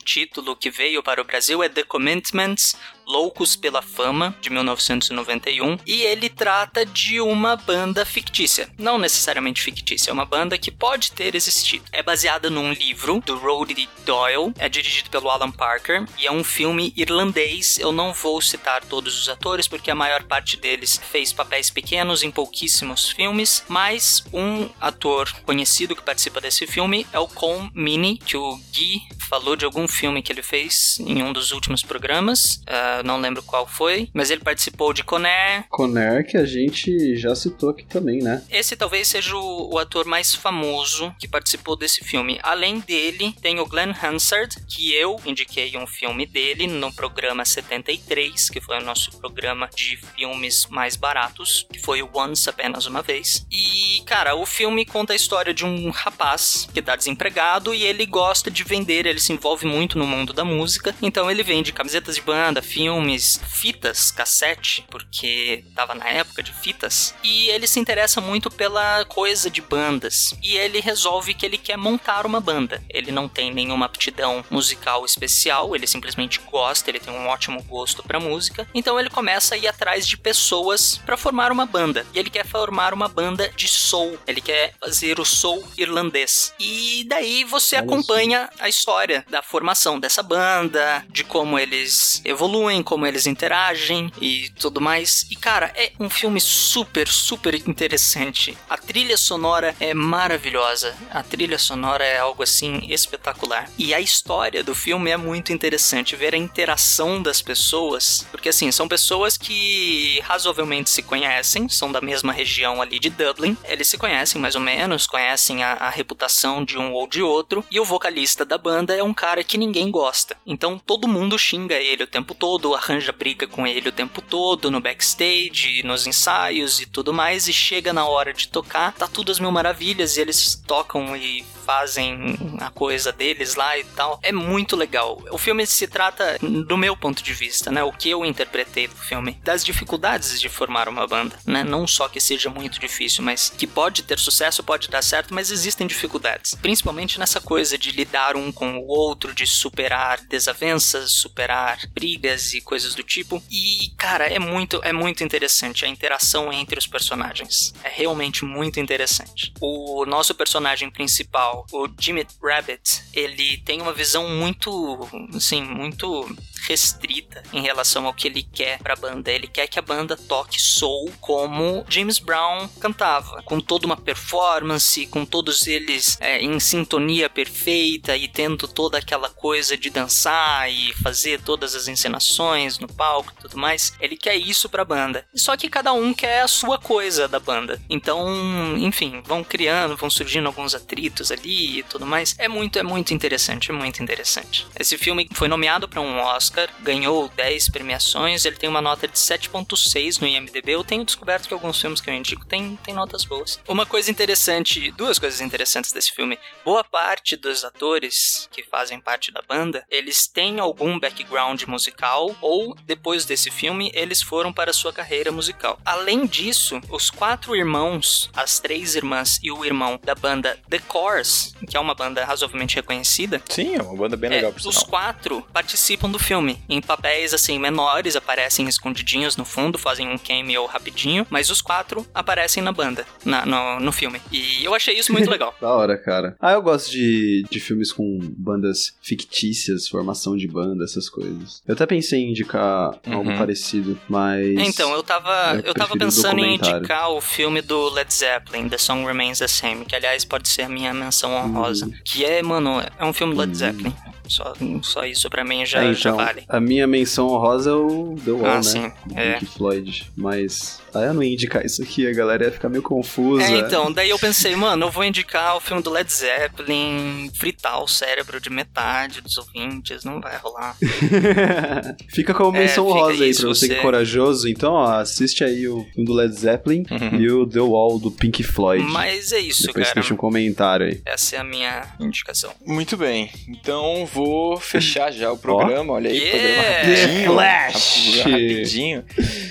Título 0.04 0.56
que 0.56 0.70
veio 0.70 1.02
para 1.02 1.20
o 1.20 1.24
Brasil 1.24 1.62
é 1.62 1.68
The 1.68 1.84
Commitments 1.84 2.76
Loucos 3.06 3.56
pela 3.56 3.82
Fama, 3.82 4.34
de 4.40 4.48
1991, 4.48 5.78
e 5.86 6.02
ele 6.02 6.28
trata 6.28 6.86
de 6.86 7.20
uma 7.20 7.56
banda 7.56 8.04
fictícia. 8.04 8.70
Não 8.78 8.98
necessariamente 8.98 9.62
fictícia, 9.62 10.10
é 10.10 10.12
uma 10.12 10.24
banda 10.24 10.56
que 10.56 10.70
pode 10.70 11.12
ter 11.12 11.34
existido. 11.34 11.84
É 11.92 12.02
baseada 12.02 12.48
num 12.48 12.72
livro 12.72 13.20
do 13.24 13.36
Roddy 13.36 13.88
Doyle, 14.04 14.52
é 14.58 14.68
dirigido 14.68 15.10
pelo 15.10 15.28
Alan 15.30 15.50
Parker, 15.50 16.06
e 16.18 16.26
é 16.26 16.32
um 16.32 16.44
filme 16.44 16.92
irlandês. 16.96 17.78
Eu 17.78 17.92
não 17.92 18.12
vou 18.12 18.40
citar 18.40 18.84
todos 18.84 19.18
os 19.18 19.28
atores, 19.28 19.68
porque 19.68 19.90
a 19.90 19.94
maior 19.94 20.22
parte 20.24 20.56
deles 20.56 21.00
fez 21.10 21.32
papéis 21.32 21.70
pequenos 21.70 22.22
em 22.22 22.30
pouquíssimos 22.30 23.10
filmes, 23.10 23.64
mas 23.68 24.24
um 24.32 24.68
ator 24.80 25.30
conhecido 25.42 25.96
que 25.96 26.02
participa 26.02 26.40
desse 26.40 26.66
filme 26.66 27.06
é 27.12 27.18
o 27.18 27.28
Con 27.28 27.70
Mini, 27.74 28.18
que 28.18 28.36
o 28.36 28.56
Gui 28.72 29.02
falou 29.32 29.56
de 29.56 29.64
algum 29.64 29.88
filme 29.88 30.20
que 30.20 30.30
ele 30.30 30.42
fez 30.42 30.98
em 31.00 31.22
um 31.22 31.32
dos 31.32 31.52
últimos 31.52 31.82
programas. 31.82 32.56
Uh, 32.68 33.02
não 33.02 33.18
lembro 33.18 33.42
qual 33.42 33.66
foi, 33.66 34.10
mas 34.12 34.30
ele 34.30 34.42
participou 34.42 34.92
de 34.92 35.02
Conair. 35.02 35.64
Conair 35.70 36.26
que 36.26 36.36
a 36.36 36.44
gente 36.44 37.16
já 37.16 37.34
citou 37.34 37.70
aqui 37.70 37.82
também, 37.86 38.18
né? 38.22 38.44
Esse 38.50 38.76
talvez 38.76 39.08
seja 39.08 39.34
o, 39.34 39.72
o 39.72 39.78
ator 39.78 40.04
mais 40.04 40.34
famoso 40.34 41.14
que 41.18 41.26
participou 41.26 41.76
desse 41.76 42.04
filme. 42.04 42.38
Além 42.42 42.80
dele, 42.80 43.34
tem 43.40 43.58
o 43.58 43.64
Glenn 43.64 43.94
Hansard, 44.02 44.54
que 44.68 44.92
eu 44.92 45.18
indiquei 45.24 45.78
um 45.78 45.86
filme 45.86 46.26
dele 46.26 46.66
no 46.66 46.92
programa 46.92 47.42
73, 47.42 48.50
que 48.50 48.60
foi 48.60 48.80
o 48.80 48.84
nosso 48.84 49.12
programa 49.12 49.66
de 49.74 49.96
filmes 50.14 50.66
mais 50.66 50.94
baratos, 50.94 51.66
que 51.72 51.80
foi 51.80 52.02
o 52.02 52.10
Once 52.14 52.50
Apenas 52.50 52.84
Uma 52.84 53.00
Vez. 53.00 53.46
E, 53.50 54.02
cara, 54.04 54.34
o 54.34 54.44
filme 54.44 54.84
conta 54.84 55.14
a 55.14 55.16
história 55.16 55.54
de 55.54 55.64
um 55.64 55.88
rapaz 55.88 56.68
que 56.74 56.82
tá 56.82 56.94
desempregado 56.94 57.72
e 57.72 57.82
ele 57.82 58.04
gosta 58.04 58.50
de 58.50 58.62
vender, 58.62 59.06
ele 59.06 59.21
se 59.22 59.32
envolve 59.32 59.66
muito 59.66 59.98
no 59.98 60.06
mundo 60.06 60.32
da 60.32 60.44
música, 60.44 60.94
então 61.00 61.30
ele 61.30 61.42
vende 61.42 61.72
camisetas 61.72 62.16
de 62.16 62.22
banda, 62.22 62.60
filmes, 62.60 63.40
fitas, 63.48 64.10
cassete, 64.10 64.84
porque 64.90 65.64
tava 65.74 65.94
na 65.94 66.08
época 66.08 66.42
de 66.42 66.52
fitas, 66.52 67.14
e 67.22 67.48
ele 67.48 67.66
se 67.66 67.80
interessa 67.80 68.20
muito 68.20 68.50
pela 68.50 69.04
coisa 69.04 69.48
de 69.50 69.60
bandas. 69.60 70.34
E 70.42 70.56
ele 70.56 70.80
resolve 70.80 71.34
que 71.34 71.46
ele 71.46 71.58
quer 71.58 71.76
montar 71.76 72.26
uma 72.26 72.40
banda. 72.40 72.82
Ele 72.88 73.12
não 73.12 73.28
tem 73.28 73.52
nenhuma 73.52 73.86
aptidão 73.86 74.44
musical 74.50 75.04
especial, 75.04 75.74
ele 75.74 75.86
simplesmente 75.86 76.40
gosta, 76.50 76.90
ele 76.90 77.00
tem 77.00 77.12
um 77.12 77.26
ótimo 77.26 77.62
gosto 77.62 78.02
para 78.02 78.20
música. 78.20 78.66
Então 78.74 78.98
ele 78.98 79.10
começa 79.10 79.54
a 79.54 79.58
ir 79.58 79.66
atrás 79.66 80.06
de 80.06 80.16
pessoas 80.16 81.00
para 81.04 81.16
formar 81.16 81.52
uma 81.52 81.66
banda. 81.66 82.06
E 82.14 82.18
ele 82.18 82.30
quer 82.30 82.46
formar 82.46 82.92
uma 82.92 83.08
banda 83.08 83.48
de 83.56 83.68
soul. 83.68 84.18
Ele 84.26 84.40
quer 84.40 84.74
fazer 84.80 85.20
o 85.20 85.24
soul 85.24 85.62
irlandês. 85.76 86.54
E 86.58 87.04
daí 87.08 87.44
você 87.44 87.76
acompanha 87.76 88.48
a 88.58 88.68
história 88.68 89.11
da 89.28 89.42
formação 89.42 89.98
dessa 89.98 90.22
banda, 90.22 91.04
de 91.08 91.24
como 91.24 91.58
eles 91.58 92.20
evoluem, 92.24 92.82
como 92.82 93.06
eles 93.06 93.26
interagem 93.26 94.12
e 94.20 94.50
tudo 94.58 94.80
mais. 94.80 95.26
E 95.30 95.36
cara, 95.36 95.72
é 95.74 95.92
um 95.98 96.10
filme 96.10 96.40
super, 96.40 97.08
super 97.08 97.54
interessante. 97.54 98.56
A 98.68 98.76
trilha 98.76 99.16
sonora 99.16 99.74
é 99.78 99.94
maravilhosa. 99.94 100.94
A 101.10 101.22
trilha 101.22 101.58
sonora 101.58 102.04
é 102.04 102.18
algo 102.18 102.42
assim 102.42 102.86
espetacular. 102.88 103.68
E 103.78 103.94
a 103.94 104.00
história 104.00 104.62
do 104.62 104.74
filme 104.74 105.10
é 105.10 105.16
muito 105.16 105.52
interessante 105.52 106.16
ver 106.16 106.34
a 106.34 106.38
interação 106.38 107.22
das 107.22 107.42
pessoas, 107.42 108.26
porque 108.30 108.48
assim, 108.48 108.70
são 108.70 108.88
pessoas 108.88 109.36
que 109.36 110.20
razoavelmente 110.24 110.90
se 110.90 111.02
conhecem, 111.02 111.68
são 111.68 111.90
da 111.90 112.00
mesma 112.00 112.32
região 112.32 112.80
ali 112.80 112.98
de 112.98 113.10
Dublin. 113.10 113.56
Eles 113.64 113.88
se 113.88 113.98
conhecem 113.98 114.40
mais 114.40 114.54
ou 114.54 114.60
menos, 114.60 115.06
conhecem 115.06 115.62
a, 115.62 115.72
a 115.74 115.90
reputação 115.90 116.64
de 116.64 116.78
um 116.78 116.92
ou 116.92 117.06
de 117.06 117.22
outro, 117.22 117.64
e 117.70 117.80
o 117.80 117.84
vocalista 117.84 118.44
da 118.44 118.58
banda 118.58 118.94
é 118.94 119.01
um 119.02 119.14
cara 119.14 119.44
que 119.44 119.58
ninguém 119.58 119.90
gosta. 119.90 120.36
Então 120.46 120.78
todo 120.78 121.08
mundo 121.08 121.38
xinga 121.38 121.74
ele 121.74 122.04
o 122.04 122.06
tempo 122.06 122.34
todo, 122.34 122.74
arranja 122.74 123.12
briga 123.12 123.46
com 123.46 123.66
ele 123.66 123.88
o 123.88 123.92
tempo 123.92 124.20
todo 124.20 124.70
no 124.70 124.80
backstage, 124.80 125.82
nos 125.84 126.06
ensaios 126.06 126.80
e 126.80 126.86
tudo 126.86 127.12
mais, 127.12 127.48
e 127.48 127.52
chega 127.52 127.92
na 127.92 128.06
hora 128.06 128.32
de 128.32 128.48
tocar, 128.48 128.92
tá 128.92 129.06
tudo 129.06 129.32
às 129.32 129.38
mil 129.38 129.50
maravilhas 129.50 130.16
e 130.16 130.20
eles 130.20 130.54
tocam 130.66 131.16
e 131.16 131.44
fazem 131.64 132.36
a 132.60 132.70
coisa 132.70 133.12
deles 133.12 133.54
lá 133.54 133.78
e 133.78 133.84
tal. 133.84 134.18
É 134.22 134.32
muito 134.32 134.76
legal. 134.76 135.22
O 135.30 135.38
filme 135.38 135.64
se 135.66 135.86
trata, 135.86 136.38
do 136.40 136.76
meu 136.76 136.96
ponto 136.96 137.22
de 137.22 137.32
vista, 137.32 137.70
né, 137.70 137.82
o 137.82 137.92
que 137.92 138.10
eu 138.10 138.24
interpretei 138.24 138.88
do 138.88 138.96
filme, 138.96 139.38
das 139.42 139.64
dificuldades 139.64 140.40
de 140.40 140.48
formar 140.48 140.88
uma 140.88 141.06
banda, 141.06 141.38
né? 141.46 141.62
Não 141.62 141.86
só 141.86 142.08
que 142.08 142.20
seja 142.20 142.50
muito 142.50 142.80
difícil, 142.80 143.22
mas 143.22 143.50
que 143.50 143.66
pode 143.66 144.02
ter 144.02 144.18
sucesso, 144.18 144.62
pode 144.62 144.88
dar 144.88 145.02
certo, 145.02 145.32
mas 145.32 145.50
existem 145.50 145.86
dificuldades. 145.86 146.54
Principalmente 146.54 147.18
nessa 147.18 147.40
coisa 147.40 147.78
de 147.78 147.92
lidar 147.92 148.36
um 148.36 148.50
com 148.50 148.78
o 148.78 148.81
outro, 148.86 149.34
de 149.34 149.46
superar 149.46 150.20
desavenças, 150.26 151.12
superar 151.12 151.78
brigas 151.92 152.54
e 152.54 152.60
coisas 152.60 152.94
do 152.94 153.02
tipo. 153.02 153.42
E, 153.50 153.92
cara, 153.96 154.26
é 154.26 154.38
muito, 154.38 154.80
é 154.84 154.92
muito 154.92 155.22
interessante 155.24 155.84
a 155.84 155.88
interação 155.88 156.52
entre 156.52 156.78
os 156.78 156.86
personagens. 156.86 157.72
É 157.82 157.88
realmente 157.88 158.44
muito 158.44 158.80
interessante. 158.80 159.52
O 159.60 160.04
nosso 160.06 160.34
personagem 160.34 160.90
principal, 160.90 161.66
o 161.72 161.88
Jimmy 161.98 162.26
Rabbit, 162.42 163.04
ele 163.12 163.58
tem 163.58 163.80
uma 163.80 163.92
visão 163.92 164.28
muito, 164.28 165.08
assim, 165.34 165.62
muito 165.62 166.26
restrita 166.66 167.42
em 167.52 167.60
relação 167.60 168.06
ao 168.06 168.14
que 168.14 168.28
ele 168.28 168.42
quer 168.42 168.78
pra 168.78 168.96
banda. 168.96 169.30
Ele 169.30 169.46
quer 169.46 169.66
que 169.66 169.78
a 169.78 169.82
banda 169.82 170.16
toque 170.16 170.60
soul 170.60 171.12
como 171.20 171.84
James 171.88 172.18
Brown 172.18 172.68
cantava, 172.80 173.42
com 173.42 173.60
toda 173.60 173.86
uma 173.86 173.96
performance, 173.96 175.06
com 175.06 175.24
todos 175.24 175.66
eles 175.66 176.16
é, 176.20 176.40
em 176.40 176.58
sintonia 176.60 177.28
perfeita 177.28 178.16
e 178.16 178.28
tendo 178.28 178.68
toda 178.72 178.98
aquela 178.98 179.28
coisa 179.28 179.76
de 179.76 179.90
dançar 179.90 180.70
e 180.70 180.92
fazer 181.02 181.40
todas 181.40 181.74
as 181.74 181.88
encenações 181.88 182.78
no 182.78 182.88
palco 182.88 183.32
e 183.36 183.42
tudo 183.42 183.56
mais. 183.56 183.92
Ele 184.00 184.16
quer 184.16 184.36
isso 184.36 184.68
pra 184.68 184.84
banda. 184.84 185.26
Só 185.34 185.56
que 185.56 185.68
cada 185.68 185.92
um 185.92 186.12
quer 186.12 186.42
a 186.42 186.48
sua 186.48 186.78
coisa 186.78 187.28
da 187.28 187.38
banda. 187.38 187.80
Então, 187.88 188.76
enfim, 188.78 189.22
vão 189.24 189.44
criando, 189.44 189.96
vão 189.96 190.10
surgindo 190.10 190.46
alguns 190.46 190.74
atritos 190.74 191.30
ali 191.30 191.78
e 191.78 191.82
tudo 191.82 192.06
mais. 192.06 192.34
É 192.38 192.48
muito, 192.48 192.78
é 192.78 192.82
muito 192.82 193.14
interessante, 193.14 193.70
é 193.70 193.74
muito 193.74 194.02
interessante. 194.02 194.66
Esse 194.78 194.96
filme 194.96 195.28
foi 195.32 195.48
nomeado 195.48 195.88
para 195.88 196.00
um 196.00 196.18
Oscar, 196.18 196.68
ganhou 196.80 197.28
10 197.28 197.70
premiações, 197.70 198.44
ele 198.44 198.56
tem 198.56 198.68
uma 198.68 198.80
nota 198.80 199.06
de 199.06 199.18
7.6 199.18 200.20
no 200.20 200.26
IMDb. 200.26 200.72
Eu 200.72 200.84
tenho 200.84 201.04
descoberto 201.04 201.48
que 201.48 201.54
alguns 201.54 201.80
filmes 201.80 202.00
que 202.00 202.10
eu 202.10 202.14
indico 202.14 202.44
tem, 202.46 202.76
tem 202.82 202.94
notas 202.94 203.24
boas. 203.24 203.60
Uma 203.68 203.86
coisa 203.86 204.10
interessante, 204.10 204.90
duas 204.92 205.18
coisas 205.18 205.40
interessantes 205.40 205.92
desse 205.92 206.12
filme. 206.12 206.38
Boa 206.64 206.84
parte 206.84 207.36
dos 207.36 207.64
atores 207.64 208.48
que 208.50 208.61
fazem 208.64 209.00
parte 209.00 209.30
da 209.30 209.42
banda, 209.42 209.84
eles 209.90 210.26
têm 210.26 210.58
algum 210.60 210.98
background 210.98 211.62
musical 211.64 212.34
ou 212.40 212.74
depois 212.86 213.24
desse 213.24 213.50
filme 213.50 213.90
eles 213.94 214.22
foram 214.22 214.52
para 214.52 214.72
sua 214.72 214.92
carreira 214.92 215.30
musical. 215.30 215.78
Além 215.84 216.26
disso, 216.26 216.80
os 216.90 217.10
quatro 217.10 217.54
irmãos, 217.54 218.30
as 218.34 218.58
três 218.58 218.94
irmãs 218.96 219.38
e 219.42 219.50
o 219.50 219.64
irmão 219.64 219.98
da 220.02 220.14
banda 220.14 220.58
The 220.68 220.78
Course, 220.80 221.54
que 221.68 221.76
é 221.76 221.80
uma 221.80 221.94
banda 221.94 222.24
razoavelmente 222.24 222.74
reconhecida, 222.76 223.42
Sim, 223.48 223.76
é 223.76 223.82
uma 223.82 223.96
banda 223.96 224.16
bem 224.16 224.30
é, 224.30 224.34
legal, 224.36 224.52
por 224.52 224.58
os 224.66 224.74
sinal. 224.74 224.88
quatro 224.90 225.42
participam 225.52 226.10
do 226.10 226.18
filme 226.18 226.58
em 226.68 226.80
papéis 226.80 227.02
papéis, 227.02 227.34
assim, 227.34 227.58
menores, 227.58 228.14
aparecem 228.14 228.68
escondidinhos 228.68 229.36
no 229.36 229.44
fundo, 229.44 229.76
fazem 229.76 230.08
um 230.08 230.16
cameo 230.16 230.66
rapidinho, 230.66 231.26
mas 231.28 231.50
os 231.50 231.60
quatro 231.60 232.06
aparecem 232.14 232.62
na 232.62 232.70
banda, 232.70 233.04
na- 233.24 233.44
no, 233.44 233.80
no 233.80 233.90
filme. 233.90 234.20
E 234.30 234.64
eu 234.64 234.72
achei 234.72 234.96
isso 234.96 235.12
muito 235.12 235.28
legal. 235.30 235.52
Da 235.60 235.68
hora, 235.74 235.98
cara. 235.98 236.36
Ah, 236.40 236.52
eu 236.52 236.62
gosto 236.62 236.90
de, 236.92 237.44
de 237.50 237.58
filmes 237.58 237.90
com 237.92 238.20
bandas 238.52 238.94
fictícias, 239.02 239.88
formação 239.88 240.36
de 240.36 240.46
banda, 240.46 240.84
essas 240.84 241.08
coisas. 241.08 241.62
Eu 241.66 241.74
até 241.74 241.86
pensei 241.86 242.20
em 242.20 242.30
indicar 242.30 242.98
algo 243.06 243.30
Uhum. 243.30 243.38
parecido, 243.38 243.98
mas. 244.08 244.58
Então, 244.58 244.92
eu 244.92 245.02
tava, 245.02 245.56
Eu 245.64 245.72
eu 245.72 245.74
tava 245.74 245.96
pensando 245.96 246.40
em 246.44 246.54
indicar 246.56 247.10
o 247.10 247.20
filme 247.20 247.62
do 247.62 247.88
Led 247.90 248.12
Zeppelin, 248.12 248.68
The 248.68 248.78
Song 248.78 249.04
Remains 249.06 249.38
the 249.38 249.48
Same, 249.48 249.84
que 249.84 249.96
aliás 249.96 250.24
pode 250.24 250.48
ser 250.48 250.62
a 250.62 250.68
minha 250.68 250.92
menção 250.92 251.32
honrosa. 251.34 251.86
Uhum. 251.86 251.92
Que 252.04 252.24
é, 252.24 252.42
mano, 252.42 252.82
é 252.98 253.04
um 253.04 253.12
filme 253.12 253.34
do 253.34 253.40
Led 253.40 253.56
Zeppelin. 253.56 253.94
Só, 254.28 254.52
só 254.82 255.04
isso 255.04 255.28
pra 255.28 255.44
mim 255.44 255.66
já, 255.66 255.82
É, 255.84 255.92
já 255.94 256.10
então, 256.10 256.16
vale. 256.16 256.44
A 256.48 256.60
minha 256.60 256.86
menção 256.86 257.28
honrosa 257.28 257.70
é 257.70 257.74
o 257.74 258.14
The 258.24 258.30
Wall, 258.30 258.46
Ah, 258.46 258.54
né? 258.56 258.62
sim, 258.62 258.92
Do 259.06 259.18
é. 259.18 259.32
Pink 259.38 259.46
Floyd. 259.52 260.10
Mas. 260.16 260.80
Ah, 260.94 261.00
eu 261.00 261.14
não 261.14 261.22
ia 261.22 261.32
indicar 261.32 261.64
isso 261.64 261.82
aqui, 261.82 262.06
a 262.06 262.12
galera 262.12 262.44
ia 262.44 262.52
ficar 262.52 262.68
meio 262.68 262.82
confusa. 262.82 263.42
É, 263.44 263.58
então, 263.58 263.90
daí 263.90 264.10
eu 264.10 264.18
pensei, 264.18 264.54
mano, 264.54 264.86
eu 264.86 264.90
vou 264.90 265.02
indicar 265.04 265.56
o 265.56 265.60
filme 265.60 265.82
do 265.82 265.90
Led 265.90 266.12
Zeppelin, 266.12 267.30
fritar 267.34 267.82
o 267.82 267.88
cérebro 267.88 268.38
de 268.40 268.50
metade 268.50 269.20
dos 269.22 269.38
ouvintes, 269.38 270.04
não 270.04 270.20
vai 270.20 270.36
rolar. 270.36 270.76
fica 272.08 272.34
como 272.34 272.56
É, 272.56 272.60
menção 272.60 272.86
honrosa 272.86 273.24
aí 273.24 273.34
pra 273.34 273.48
você 273.48 273.68
que 273.68 273.74
é 273.74 273.80
corajoso. 273.82 274.48
Então, 274.48 274.72
ó, 274.74 274.86
assiste 275.00 275.42
aí 275.44 275.66
o 275.66 275.82
filme 275.92 276.04
do 276.04 276.12
Led 276.12 276.34
Zeppelin 276.34 276.84
Uhum. 276.90 277.20
e 277.20 277.30
o 277.30 277.46
The 277.46 277.60
Wall 277.60 277.98
do 277.98 278.10
Pink 278.10 278.42
Floyd. 278.42 278.84
Mas 278.84 279.32
é 279.32 279.38
isso, 279.40 279.66
Depois 279.66 279.86
cara. 279.88 279.94
deixa 280.00 280.14
um 280.14 280.16
comentário 280.16 280.86
aí. 280.86 281.00
Essa 281.04 281.36
é 281.36 281.38
a 281.38 281.44
minha 281.44 281.86
indicação. 282.00 282.52
Muito 282.66 282.96
bem. 282.96 283.30
Então 283.48 284.06
vou 284.12 284.56
fechar 284.58 285.10
já 285.12 285.32
o 285.32 285.38
programa. 285.38 285.94
Olha 285.94 286.10
aí, 286.10 286.18
Yeah! 286.22 286.38
programa 286.38 287.02
rapidinho. 287.02 287.32
Flash! 287.32 288.20
Programa 288.22 288.30
rapidinho. 288.30 289.04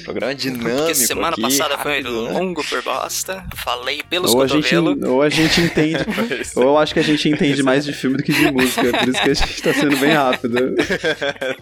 Programa 0.04 0.36
dinâmico. 0.36 0.78
Porque 0.78 0.96
semana 0.96 1.30
aqui, 1.30 1.42
passada 1.42 1.78
foi 1.78 1.92
rápido, 1.98 2.24
né? 2.24 2.40
longo 2.40 2.64
por 2.64 2.82
bosta. 2.84 3.46
Falei 3.56 4.02
pelos 4.10 4.34
Ou 4.34 4.42
a, 4.42 4.48
gente, 4.48 4.76
cotovelos. 4.76 5.10
ou 5.10 5.22
a 5.22 5.30
gente 5.30 5.62
entende. 5.62 5.98
ou 6.56 6.64
eu 6.64 6.78
acho 6.78 6.94
que 6.94 7.00
a 7.00 7.04
gente 7.04 7.30
entende 7.30 7.64
mais 7.64 7.86
de 7.86 7.94
filme 7.94 8.18
do 8.18 8.24
que 8.24 8.32
de 8.34 8.52
música. 8.52 8.84
Por 8.98 9.10
isso 9.10 9.22
que 9.22 9.30
a 9.30 9.34
gente 9.34 9.62
tá 9.62 9.74
sendo 9.74 9.98
bem 9.98 10.12
rápido. 10.12 10.76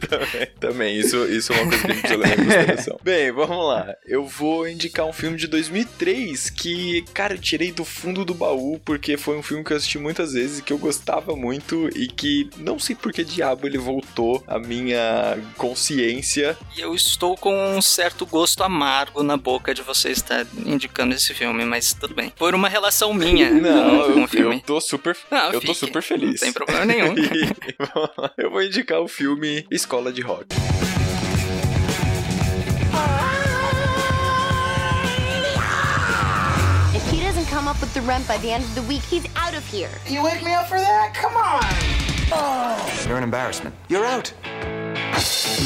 também, 0.10 0.48
também. 0.60 0.98
Isso, 1.00 1.26
isso 1.26 1.54
é 1.54 1.62
uma 1.62 1.70
coisa 1.70 1.84
que 1.86 1.92
a 1.92 1.94
gente 1.94 2.02
precisa 2.02 2.20
levar 2.20 2.34
em 2.34 2.46
consideração. 2.46 3.00
Bem, 3.04 3.32
vamos 3.32 3.68
lá. 3.68 3.96
Eu 4.06 4.26
vou 4.26 4.68
indicar 4.68 5.06
um 5.06 5.14
filme 5.14 5.38
de 5.38 5.48
2003 5.48 6.50
que, 6.50 7.04
cara, 7.14 7.34
eu 7.34 7.38
tirei 7.38 7.72
do 7.72 7.86
fundo 7.86 8.26
do 8.26 8.34
baú 8.34 8.80
porque 8.84 9.18
foi 9.18 9.38
um 9.38 9.44
filme 9.44 9.64
que 9.64 9.74
eu 9.74 9.78
assisti 9.78 9.98
muitas 9.98 10.34
vezes 10.34 10.60
e 10.60 10.62
que 10.62 10.74
eu 10.74 10.78
gostava 10.78 11.36
muito 11.36 11.90
e 11.96 12.08
que 12.08 12.50
não 12.58 12.78
sei 12.80 12.89
por 12.96 13.12
que 13.12 13.24
diabo 13.24 13.66
ele 13.68 13.78
voltou 13.78 14.44
à 14.48 14.58
minha 14.60 15.38
consciência. 15.58 16.58
E 16.78 16.82
eu 16.82 16.94
estou 16.96 17.36
com 17.38 17.76
um 17.76 17.82
certo 17.82 18.26
gosto 18.26 18.64
amargo 18.64 19.24
na 19.24 19.38
boca 19.38 19.74
de 19.74 19.82
você 19.82 20.10
estar 20.12 20.46
indicando 20.66 21.14
esse 21.16 21.34
filme, 21.34 21.64
mas 21.66 21.94
tudo 21.94 22.14
bem. 22.14 22.30
Por 22.38 22.54
uma 22.56 22.70
relação 22.70 23.14
minha 23.14 23.50
Não, 23.60 24.02
com, 24.08 24.14
com 24.14 24.20
eu, 24.20 24.24
o 24.24 24.28
filme. 24.28 24.56
eu 24.58 24.62
tô 24.62 24.82
super, 24.82 25.16
Não, 25.30 25.46
eu 25.48 25.62
tô 25.62 25.74
fique. 25.74 25.76
super 25.76 26.02
feliz. 26.02 26.32
Não 26.42 26.48
tem 26.48 26.54
problema 26.54 26.86
nenhum. 26.86 27.16
E, 27.20 28.44
eu 28.44 28.50
vou 28.52 28.62
indicar 28.64 29.00
o 29.00 29.08
filme 29.08 29.66
Escola 29.72 30.12
de 30.12 30.22
Rock. 30.22 30.48
If 36.96 37.06
he 37.12 37.20
doesn't 37.22 37.46
come 37.48 37.68
up 37.68 37.80
with 37.82 37.94
the 37.94 38.02
rent 38.02 38.28
by 38.28 38.38
the 38.38 38.52
end 38.52 38.64
of 38.64 38.76
the 38.76 38.82
week, 38.84 39.02
he's 39.04 39.26
out 39.36 39.54
of 39.54 39.66
here. 39.68 39.90
You 40.08 40.24
wake 40.24 40.44
me 40.44 40.54
up 40.54 40.68
for 40.68 40.80
that? 40.80 41.14
Come 41.14 41.36
on! 41.38 42.09
You're 42.30 43.18
an 43.18 43.24
embarrassment. 43.24 43.76
You're 43.88 44.06
out. 44.06 44.32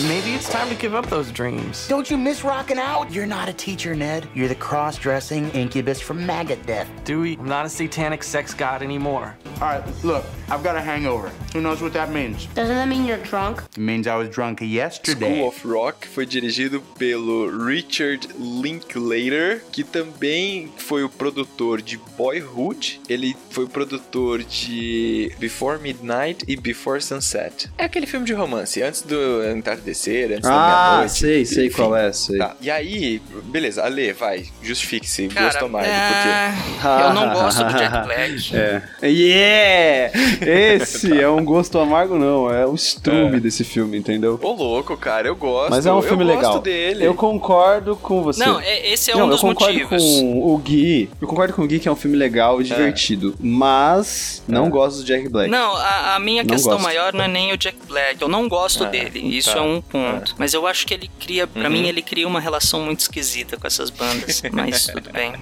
Maybe 0.08 0.34
it's 0.34 0.49
time 0.49 0.69
to 0.69 0.76
give 0.76 0.95
up 0.95 1.06
those 1.08 1.32
dreams. 1.32 1.88
Don't 1.88 2.10
you 2.10 2.17
miss 2.17 2.43
rocking 2.43 2.80
out? 2.80 3.12
You're 3.12 3.26
not 3.26 3.49
a 3.49 3.54
teacher, 3.54 3.93
Ned. 3.93 4.28
You're 4.34 4.47
the 4.47 4.56
cross-dressing 4.56 5.52
incubus 5.52 5.99
from 5.99 6.26
Maggot 6.26 6.65
Death. 6.65 6.89
Dewey, 7.04 7.38
I'm 7.38 7.47
not 7.47 7.65
a 7.65 7.69
satanic 7.69 8.23
sex 8.23 8.54
god 8.54 8.82
anymore. 8.82 9.38
All 9.63 9.69
right, 9.69 10.04
look, 10.04 10.26
I've 10.52 10.62
got 10.62 10.76
a 10.76 10.82
hangover. 10.82 11.32
Who 11.54 11.62
knows 11.62 11.82
what 11.82 11.93
that 11.93 12.12
means? 12.12 12.47
Doesn't 12.54 12.76
that 12.76 12.86
mean 12.89 13.06
you're 13.06 13.23
drunk? 13.23 13.62
It 13.62 13.78
means 13.78 14.08
I 14.08 14.15
was 14.17 14.28
drunk 14.28 14.60
yesterday. 14.60 15.36
School 15.38 15.47
of 15.47 15.65
Rock 15.65 16.06
foi 16.06 16.26
dirigido 16.26 16.82
pelo 16.99 17.47
Richard 17.65 18.28
Linklater, 18.38 19.63
que 19.71 19.86
também 19.86 20.69
foi 20.78 21.06
o 21.06 21.10
produtor 21.10 21.82
de 21.82 21.97
Boyhood. 22.17 22.99
Ele 23.08 23.38
foi 23.52 23.63
o 23.63 23.69
produtor 23.69 24.43
de 24.43 25.32
Before 25.39 25.80
Midnight 25.80 26.43
e 26.45 26.58
Before 26.58 26.99
Sunset. 27.02 27.71
É 27.78 27.86
aquele 27.86 28.06
filme 28.06 28.26
de 28.26 28.34
romance, 28.34 28.82
antes 28.82 29.02
do 29.04 29.45
entardecer, 29.49 30.26
antes 30.32 30.41
da 30.41 30.49
Ah, 30.54 30.88
meia-noite. 30.89 31.13
sei, 31.13 31.45
sei 31.45 31.67
Enfim. 31.67 31.76
qual 31.78 31.95
é, 31.95 32.12
sei. 32.12 32.38
Tá. 32.38 32.58
E 32.60 32.69
aí, 32.69 33.21
beleza, 33.45 33.82
Ale, 33.82 34.12
vai, 34.12 34.45
justifique-se, 34.62 35.30
Cara, 35.30 35.45
gosto 35.45 35.69
mais 35.69 35.88
do 35.88 35.93
é, 35.93 36.52
porquê. 36.82 37.04
eu 37.06 37.13
não 37.13 37.34
gosto 37.34 37.63
do 37.63 37.73
Jack 37.78 38.06
Black. 38.08 38.34
É. 39.04 39.08
Yeah! 39.08 39.52
Esse 40.41 41.19
é 41.19 41.27
um 41.29 41.43
gosto 41.43 41.77
amargo, 41.79 42.17
não. 42.17 42.51
É 42.51 42.65
o 42.65 42.73
estrume 42.75 43.39
desse 43.39 43.63
filme, 43.63 43.97
entendeu? 43.97 44.39
Ô, 44.41 44.51
louco, 44.51 44.95
cara, 44.97 45.27
eu 45.27 45.35
gosto. 45.35 45.69
Mas 45.69 45.85
é 45.85 45.93
um 45.93 46.01
filme 46.01 46.23
eu 46.23 46.27
legal. 46.27 46.51
gosto 46.53 46.63
dele. 46.63 47.05
Eu 47.05 47.13
concordo 47.15 47.95
com 47.95 48.21
você. 48.23 48.43
Não, 48.45 48.59
é- 48.59 48.91
esse 48.91 49.11
é 49.11 49.15
Não, 49.15 49.25
um 49.25 49.29
dos 49.29 49.41
eu 49.41 49.49
concordo 49.49 49.73
motivos. 49.79 50.03
com 50.03 50.53
o 50.53 50.57
Gui. 50.57 51.09
Eu 51.21 51.27
concordo 51.27 51.53
com 51.53 51.61
o 51.63 51.67
Gui 51.67 51.79
que 51.79 51.87
é 51.87 51.91
um 51.91 51.95
filme 51.95 52.17
legal 52.17 52.61
e 52.61 52.63
divertido. 52.63 53.35
Mas 53.39 54.43
não 54.47 54.69
gosto 54.69 54.97
do 54.99 55.03
Jack 55.03 55.27
Black. 55.29 55.49
Não, 55.49 55.75
a, 55.75 56.15
a 56.15 56.19
minha 56.19 56.43
Não 56.43 56.49
questão 56.49 56.73
gosto. 56.73 56.83
maior 56.83 57.13
não 57.13 57.23
é 57.23 57.27
nem 57.27 57.51
o 57.53 57.57
Jack 57.57 57.77
Black. 57.87 58.21
Eu 58.21 58.27
não 58.27 58.47
gosto 58.47 58.85
dele. 58.85 59.19
Isso 59.19 59.51
tá. 59.53 59.59
é 59.59 59.61
um 59.61 59.81
ponto. 59.81 60.35
Mas 60.37 60.53
eu 60.53 60.65
acho 60.67 60.85
que 60.85 60.93
ele 60.93 61.09
cria, 61.19 61.47
pra 61.47 61.63
Uhum. 61.63 61.69
mim, 61.69 61.87
ele 61.87 62.01
cria 62.01 62.27
uma 62.27 62.39
relação 62.39 62.81
muito 62.81 62.99
esquisita 63.01 63.57
com 63.57 63.65
essas 63.67 63.89
bandas. 63.89 64.41
Mas 64.51 64.87
tudo 64.87 65.11
bem. 65.11 65.33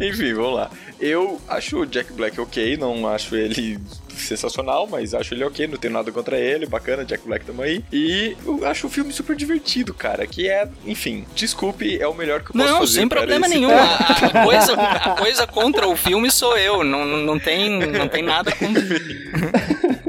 Enfim, 0.00 0.32
vamos 0.34 0.54
lá. 0.54 0.70
Eu 0.98 1.40
acho 1.48 1.78
o 1.78 1.86
Jack 1.86 2.12
Black 2.12 2.38
ok, 2.40 2.76
não 2.76 3.06
acho 3.08 3.29
ele 3.36 3.78
sensacional, 4.16 4.86
mas 4.86 5.14
acho 5.14 5.32
ele 5.34 5.44
ok, 5.44 5.66
não 5.66 5.78
tenho 5.78 5.94
nada 5.94 6.12
contra 6.12 6.38
ele, 6.38 6.66
bacana, 6.66 7.04
Jack 7.04 7.26
Black 7.26 7.44
tamo 7.46 7.62
aí. 7.62 7.82
E 7.92 8.36
eu 8.44 8.66
acho 8.66 8.86
o 8.86 8.90
filme 8.90 9.12
super 9.12 9.34
divertido, 9.34 9.94
cara, 9.94 10.26
que 10.26 10.48
é, 10.48 10.68
enfim, 10.86 11.24
desculpe, 11.34 11.98
é 11.98 12.06
o 12.06 12.14
melhor 12.14 12.40
que 12.42 12.50
eu 12.50 12.52
posso 12.54 12.66
Não, 12.72 12.80
fazer. 12.80 12.92
sem 12.98 13.08
para 13.08 13.20
problema 13.20 13.46
esse- 13.46 13.54
nenhum. 13.56 13.70
A, 13.76 13.94
a 13.96 14.44
coisa, 14.44 14.72
a 14.74 15.10
coisa 15.16 15.46
contra 15.46 15.88
o 15.88 15.96
filme 15.96 16.30
sou 16.30 16.56
eu. 16.58 16.84
Não, 16.84 17.04
não, 17.06 17.18
não 17.18 17.38
tem, 17.38 17.78
não 17.88 18.08
tem 18.08 18.22
nada 18.22 18.52
com. 18.52 18.66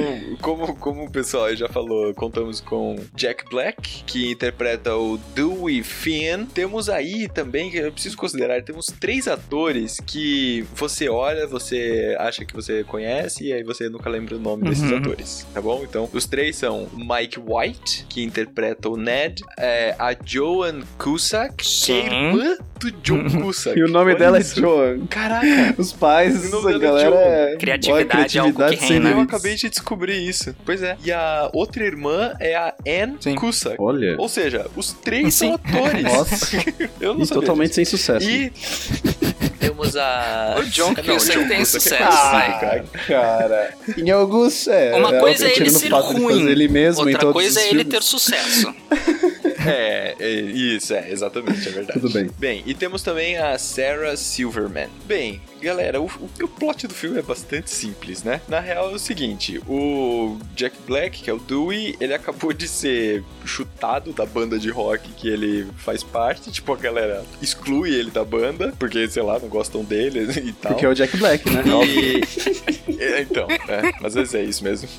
Então, 0.00 0.36
como, 0.40 0.76
como 0.76 1.04
o 1.04 1.10
pessoal 1.10 1.54
já 1.54 1.68
falou, 1.68 2.12
contamos 2.14 2.60
com 2.60 2.96
Jack 3.14 3.44
Black, 3.50 4.04
que 4.04 4.30
interpreta 4.30 4.94
o 4.96 5.18
Dewey 5.34 5.82
Finn. 5.82 6.46
Temos 6.46 6.88
aí 6.88 7.28
também, 7.28 7.70
que 7.70 7.78
eu 7.78 7.92
preciso 7.92 8.16
considerar, 8.16 8.62
temos 8.62 8.86
três 8.86 9.26
atores 9.28 10.00
que 10.06 10.64
você 10.74 11.08
olha, 11.08 11.46
você 11.46 12.16
acha 12.18 12.44
que 12.44 12.54
você 12.54 12.84
conhece, 12.84 13.44
e 13.44 13.52
aí 13.52 13.62
você 13.62 13.88
nunca 13.88 14.08
lembra 14.10 14.36
o 14.36 14.38
nome 14.38 14.64
desses 14.68 14.90
Uhum. 14.90 14.98
atores, 14.98 15.46
tá 15.52 15.60
bom? 15.60 15.82
Então, 15.88 16.08
os 16.12 16.26
três 16.26 16.56
são 16.56 16.88
Mike 16.94 17.40
White, 17.40 18.06
que 18.08 18.22
interpreta 18.22 18.88
o 18.88 18.96
Ned, 18.96 19.42
é, 19.58 19.94
a 19.98 20.14
Joan 20.24 20.80
Cusack, 20.98 21.54
que 21.56 21.92
é 21.92 22.06
irmã 22.06 22.56
do 22.78 22.90
John 23.02 23.24
Cusack. 23.42 23.78
E 23.78 23.82
o 23.82 23.88
nome 23.88 24.10
Olha 24.10 24.18
dela 24.18 24.38
isso. 24.38 24.58
é 24.58 24.62
Joan. 24.62 25.06
Caraca! 25.06 25.74
Os 25.78 25.92
pais, 25.92 26.52
a 26.52 26.70
é 26.70 26.78
galera 26.78 27.16
é. 27.16 27.56
Criatividade 27.56 28.38
é 28.38 28.40
algo 28.40 28.52
que 28.52 28.58
criatividade 28.58 28.76
sem 28.78 28.88
reina. 28.88 29.10
Eu 29.10 29.14
limites. 29.16 29.34
acabei 29.34 29.54
de 29.56 29.70
descobrir 29.70 29.85
isso. 30.08 30.54
Pois 30.64 30.82
é. 30.82 30.96
E 31.04 31.12
a 31.12 31.50
outra 31.52 31.84
irmã 31.84 32.34
é 32.40 32.54
a 32.54 32.74
Anne 32.86 33.16
Sim. 33.20 33.34
Cusack. 33.34 33.76
Olha. 33.78 34.16
Ou 34.18 34.28
seja, 34.28 34.66
os 34.76 34.92
três 34.92 35.34
Sim. 35.34 35.46
são 35.48 35.54
atores. 35.54 36.02
Nossa. 36.04 36.56
Eu 37.00 37.14
não 37.14 37.22
E 37.22 37.26
sabia 37.26 37.40
totalmente 37.42 37.74
sem 37.74 37.84
disso. 37.84 37.96
sucesso. 37.98 38.28
E 38.28 38.52
temos 39.58 39.96
a... 39.96 40.56
O 40.58 40.64
John 40.64 40.88
Não, 40.88 40.94
Cusack 40.94 41.38
John 41.40 41.48
tem 41.48 41.58
Cusack 41.58 41.62
é 41.62 41.64
sucesso, 41.64 42.30
vai. 42.30 42.60
cara. 42.60 42.84
Cara, 43.06 43.74
em 43.96 44.10
alguns 44.10 44.66
é. 44.68 44.94
Uma 44.96 45.14
é, 45.16 45.20
coisa 45.20 45.48
é 45.48 45.56
ele 45.56 45.70
ser 45.70 45.92
ruim, 45.92 46.48
ele 46.48 46.68
mesmo 46.68 47.04
outra 47.04 47.32
coisa 47.32 47.60
é 47.60 47.64
ele 47.68 47.84
filmes. 47.84 47.88
ter 47.94 48.02
sucesso. 48.02 48.74
É, 49.68 50.14
é, 50.20 50.30
isso, 50.30 50.94
é, 50.94 51.10
exatamente, 51.10 51.68
é 51.68 51.72
verdade. 51.72 51.98
Tudo 51.98 52.12
bem. 52.12 52.30
Bem, 52.38 52.62
e 52.66 52.72
temos 52.72 53.02
também 53.02 53.36
a 53.36 53.58
Sarah 53.58 54.16
Silverman. 54.16 54.86
Bem, 55.06 55.40
galera, 55.66 56.00
o, 56.00 56.06
o, 56.06 56.44
o 56.44 56.48
plot 56.48 56.86
do 56.86 56.94
filme 56.94 57.18
é 57.18 57.22
bastante 57.22 57.70
simples, 57.70 58.22
né? 58.22 58.40
Na 58.48 58.60
real 58.60 58.90
é 58.90 58.94
o 58.94 58.98
seguinte, 58.98 59.60
o 59.68 60.38
Jack 60.54 60.76
Black, 60.86 61.22
que 61.22 61.30
é 61.30 61.32
o 61.32 61.38
Dewey, 61.38 61.96
ele 62.00 62.14
acabou 62.14 62.52
de 62.52 62.68
ser 62.68 63.24
chutado 63.44 64.12
da 64.12 64.24
banda 64.24 64.58
de 64.58 64.70
rock 64.70 65.12
que 65.12 65.28
ele 65.28 65.66
faz 65.78 66.02
parte, 66.02 66.50
tipo, 66.50 66.72
a 66.72 66.76
galera 66.76 67.24
exclui 67.42 67.94
ele 67.94 68.10
da 68.10 68.24
banda, 68.24 68.72
porque, 68.78 69.08
sei 69.08 69.22
lá, 69.22 69.38
não 69.38 69.48
gostam 69.48 69.84
dele 69.84 70.20
e 70.40 70.52
tal. 70.52 70.72
Porque 70.72 70.86
é 70.86 70.88
o 70.88 70.94
Jack 70.94 71.16
Black, 71.16 71.48
né? 71.50 71.62
E... 71.86 72.76
É, 72.98 73.20
então, 73.20 73.46
é, 73.50 74.06
às 74.06 74.14
vezes 74.14 74.34
é 74.34 74.42
isso 74.42 74.64
mesmo. 74.64 74.88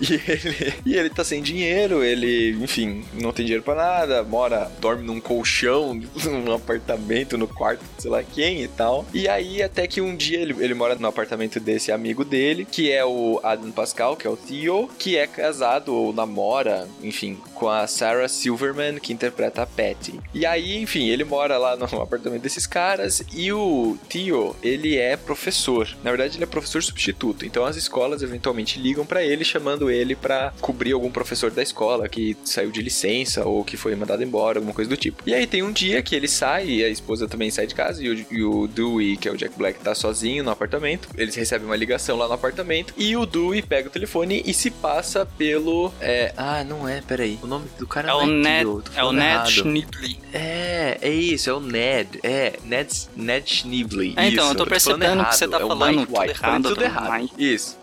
E 0.00 0.14
ele, 0.14 0.74
e 0.84 0.94
ele 0.94 1.10
tá 1.10 1.22
sem 1.22 1.42
dinheiro, 1.42 2.02
ele, 2.02 2.56
enfim, 2.62 3.04
não 3.14 3.32
tem 3.32 3.44
dinheiro 3.44 3.62
pra 3.62 3.74
namorada, 3.74 4.22
mora, 4.22 4.70
dorme 4.80 5.04
num 5.04 5.20
colchão, 5.20 5.94
num 5.94 6.52
apartamento, 6.52 7.36
no 7.36 7.48
quarto, 7.48 7.82
sei 7.98 8.10
lá 8.10 8.22
quem 8.22 8.62
e 8.62 8.68
tal. 8.68 9.06
E 9.12 9.28
aí, 9.28 9.62
até 9.62 9.86
que 9.86 9.97
um 10.00 10.16
dia 10.16 10.40
ele, 10.40 10.54
ele 10.58 10.74
mora 10.74 10.94
no 10.94 11.06
apartamento 11.06 11.60
desse 11.60 11.92
amigo 11.92 12.24
dele, 12.24 12.64
que 12.64 12.90
é 12.90 13.04
o 13.04 13.40
Adam 13.42 13.70
Pascal, 13.70 14.16
que 14.16 14.26
é 14.26 14.30
o 14.30 14.36
Theo, 14.36 14.88
que 14.98 15.16
é 15.16 15.26
casado 15.26 15.94
ou 15.94 16.12
namora, 16.12 16.88
enfim, 17.02 17.38
com 17.54 17.68
a 17.68 17.86
Sarah 17.86 18.28
Silverman, 18.28 18.98
que 18.98 19.12
interpreta 19.12 19.62
a 19.62 19.66
Patty. 19.66 20.20
E 20.34 20.46
aí, 20.46 20.80
enfim, 20.80 21.08
ele 21.08 21.24
mora 21.24 21.58
lá 21.58 21.76
no 21.76 21.84
apartamento 22.00 22.42
desses 22.42 22.66
caras 22.66 23.22
e 23.32 23.52
o 23.52 23.96
Theo, 24.08 24.54
ele 24.62 24.96
é 24.96 25.16
professor. 25.16 25.88
Na 26.02 26.10
verdade, 26.10 26.36
ele 26.36 26.44
é 26.44 26.46
professor 26.46 26.82
substituto. 26.82 27.44
Então 27.44 27.64
as 27.64 27.76
escolas 27.76 28.22
eventualmente 28.22 28.78
ligam 28.78 29.04
para 29.04 29.24
ele 29.24 29.44
chamando 29.44 29.90
ele 29.90 30.14
para 30.14 30.52
cobrir 30.60 30.92
algum 30.92 31.10
professor 31.10 31.50
da 31.50 31.62
escola 31.62 32.08
que 32.08 32.36
saiu 32.44 32.70
de 32.70 32.82
licença 32.82 33.44
ou 33.44 33.64
que 33.64 33.76
foi 33.76 33.94
mandado 33.94 34.22
embora, 34.22 34.58
alguma 34.58 34.74
coisa 34.74 34.88
do 34.88 34.96
tipo. 34.96 35.22
E 35.26 35.34
aí 35.34 35.46
tem 35.46 35.62
um 35.62 35.72
dia 35.72 36.02
que 36.02 36.14
ele 36.14 36.28
sai, 36.28 36.66
e 36.68 36.84
a 36.84 36.88
esposa 36.88 37.28
também 37.28 37.50
sai 37.50 37.66
de 37.66 37.74
casa 37.74 38.02
e 38.02 38.10
o, 38.10 38.26
e 38.30 38.42
o 38.42 38.66
Dewey, 38.66 39.16
que 39.16 39.28
é 39.28 39.32
o 39.32 39.36
Jack 39.36 39.56
Black, 39.56 39.77
tá 39.78 39.94
sozinho 39.94 40.44
no 40.44 40.50
apartamento. 40.50 41.08
Eles 41.16 41.34
recebem 41.34 41.66
uma 41.66 41.76
ligação 41.76 42.16
lá 42.16 42.26
no 42.26 42.34
apartamento 42.34 42.92
e 42.96 43.16
o 43.16 43.24
Dewey 43.24 43.62
pega 43.62 43.88
o 43.88 43.90
telefone 43.90 44.42
e 44.44 44.52
se 44.52 44.70
passa 44.70 45.26
pelo 45.26 45.92
é, 46.00 46.32
ah, 46.36 46.64
não 46.64 46.88
é, 46.88 47.00
peraí. 47.00 47.38
O 47.42 47.46
nome 47.46 47.66
do 47.78 47.86
cara 47.86 48.10
É 48.10 48.14
o 48.14 48.26
Ned, 48.26 48.64
Theo, 48.64 48.82
tô 48.82 48.92
é 48.94 49.04
o 49.04 49.12
Ned. 49.12 49.50
Schnibley. 49.50 50.18
É, 50.32 50.98
é 51.00 51.10
isso, 51.10 51.48
é 51.50 51.52
o 51.52 51.60
Ned. 51.60 52.20
É, 52.22 52.58
Ned, 52.64 52.92
Ned 53.16 53.50
Schnibley. 53.50 54.14
É, 54.16 54.28
então, 54.28 54.44
isso, 54.44 54.52
eu 54.52 54.56
tô 54.56 54.66
percebendo 54.66 55.24
que 55.24 55.36
você 55.36 55.48
tá 55.48 55.56
é 55.58 55.60
falando 55.60 55.96
Mike 55.96 56.06
tudo 56.06 56.20
White. 56.20 56.30
Errado, 56.30 56.62
tudo 56.62 56.74
do 56.76 56.84
errado. 56.84 57.12
Mike. 57.12 57.34
Isso. 57.38 57.77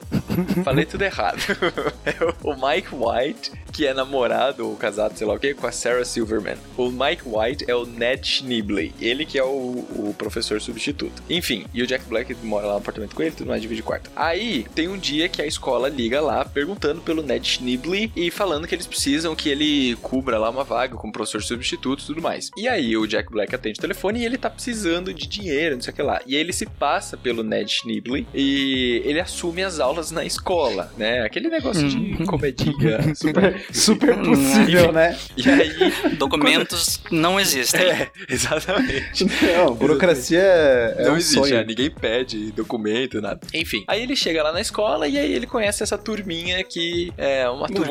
Falei 0.64 0.86
tudo 0.86 1.04
errado. 1.04 1.40
É 2.06 2.24
o 2.44 2.54
Mike 2.54 2.90
White, 2.94 3.52
que 3.72 3.86
é 3.86 3.94
namorado 3.94 4.70
ou 4.70 4.76
casado, 4.76 5.18
sei 5.18 5.26
lá 5.26 5.34
o 5.34 5.40
que, 5.40 5.54
com 5.54 5.66
a 5.66 5.72
Sarah 5.72 6.06
Silverman. 6.06 6.56
O 6.78 6.92
Mike 6.92 7.24
White 7.26 7.66
é 7.68 7.76
o 7.76 7.86
Ned 7.86 8.26
Schnibley. 8.26 8.94
Ele 9.02 9.26
que 9.26 9.40
é 9.40 9.44
o, 9.44 9.48
o 9.48 10.16
professor 10.18 10.62
substituto. 10.62 11.24
Enfim, 11.30 11.66
e 11.74 11.82
o 11.82 11.88
Jack 11.88 12.06
Black 12.06 12.34
mora 12.44 12.68
lá 12.68 12.74
no 12.74 12.80
apartamento 12.80 13.16
com 13.16 13.24
ele, 13.24 13.32
tudo 13.32 13.48
mais, 13.48 13.62
divide 13.62 13.82
quarto. 13.82 14.12
Aí, 14.16 14.66
tem 14.76 14.88
um 14.88 14.98
dia 14.98 15.28
que 15.28 15.42
a 15.42 15.48
escola 15.48 15.90
liga 15.90 16.22
lá, 16.22 16.46
perguntando 16.46 17.02
pelo 17.02 17.24
Ned 17.24 17.48
Schnibley 17.48 18.12
e 18.16 18.30
falando 18.30 18.68
que 18.68 18.76
eles 18.76 18.88
precisam 18.88 19.36
que 19.36 19.50
ele 19.50 19.96
cubra 19.96 20.38
lá 20.38 20.50
uma 20.50 20.64
vaga 20.64 20.96
como 20.96 21.12
professor 21.12 21.42
substituto 21.42 22.04
e 22.04 22.06
tudo 22.06 22.22
mais. 22.22 22.52
E 22.56 22.68
aí, 22.68 22.96
o 22.96 23.08
Jack 23.08 23.32
Black 23.32 23.54
atende 23.54 23.80
o 23.80 23.82
telefone 23.82 24.20
e 24.20 24.26
ele 24.26 24.38
tá 24.38 24.50
precisando 24.50 25.14
de 25.14 25.26
dinheiro, 25.26 25.76
não 25.76 25.82
sei 25.82 25.92
o 25.92 25.96
que 25.96 26.02
lá. 26.02 26.22
E 26.28 26.36
aí 26.36 26.42
ele 26.42 26.54
se 26.54 26.66
passa 26.66 27.18
pelo 27.18 27.44
Ned 27.44 27.72
Schnibley 27.72 28.28
e 28.34 29.02
ele 29.04 29.20
assume 29.20 29.64
as 29.64 29.80
aulas 29.80 29.95
na 30.12 30.24
escola, 30.26 30.92
né? 30.98 31.22
Aquele 31.22 31.50
negócio 31.50 31.88
de 31.88 32.24
comedinha 32.26 33.00
super, 33.16 33.66
Super 33.72 34.18
possível, 34.22 34.92
né? 34.92 35.18
E 35.38 35.50
aí, 35.50 36.16
Documentos 36.18 37.02
não 37.12 37.40
existem. 37.40 37.82
é, 37.82 38.10
exatamente. 38.30 39.26
Não, 39.56 39.74
burocracia 39.74 40.40
é, 40.40 40.96
é 41.00 41.04
não 41.06 41.14
um 41.14 41.18
existe, 41.18 41.36
sonho. 41.40 41.56
é, 41.56 41.64
ninguém 41.66 41.90
pede 41.90 42.52
documento, 42.52 43.22
nada. 43.22 43.40
Enfim, 43.54 43.84
aí 43.88 44.02
ele 44.02 44.16
chega 44.16 44.44
lá 44.44 44.52
na 44.52 44.62
escola 44.62 45.08
e 45.08 45.18
aí 45.18 45.34
ele 45.34 45.48
conhece 45.48 45.84
essa 45.84 45.98
turminha 45.98 46.64
que 46.64 47.12
é 47.18 47.48
uma 47.50 47.68
turminha 47.68 47.86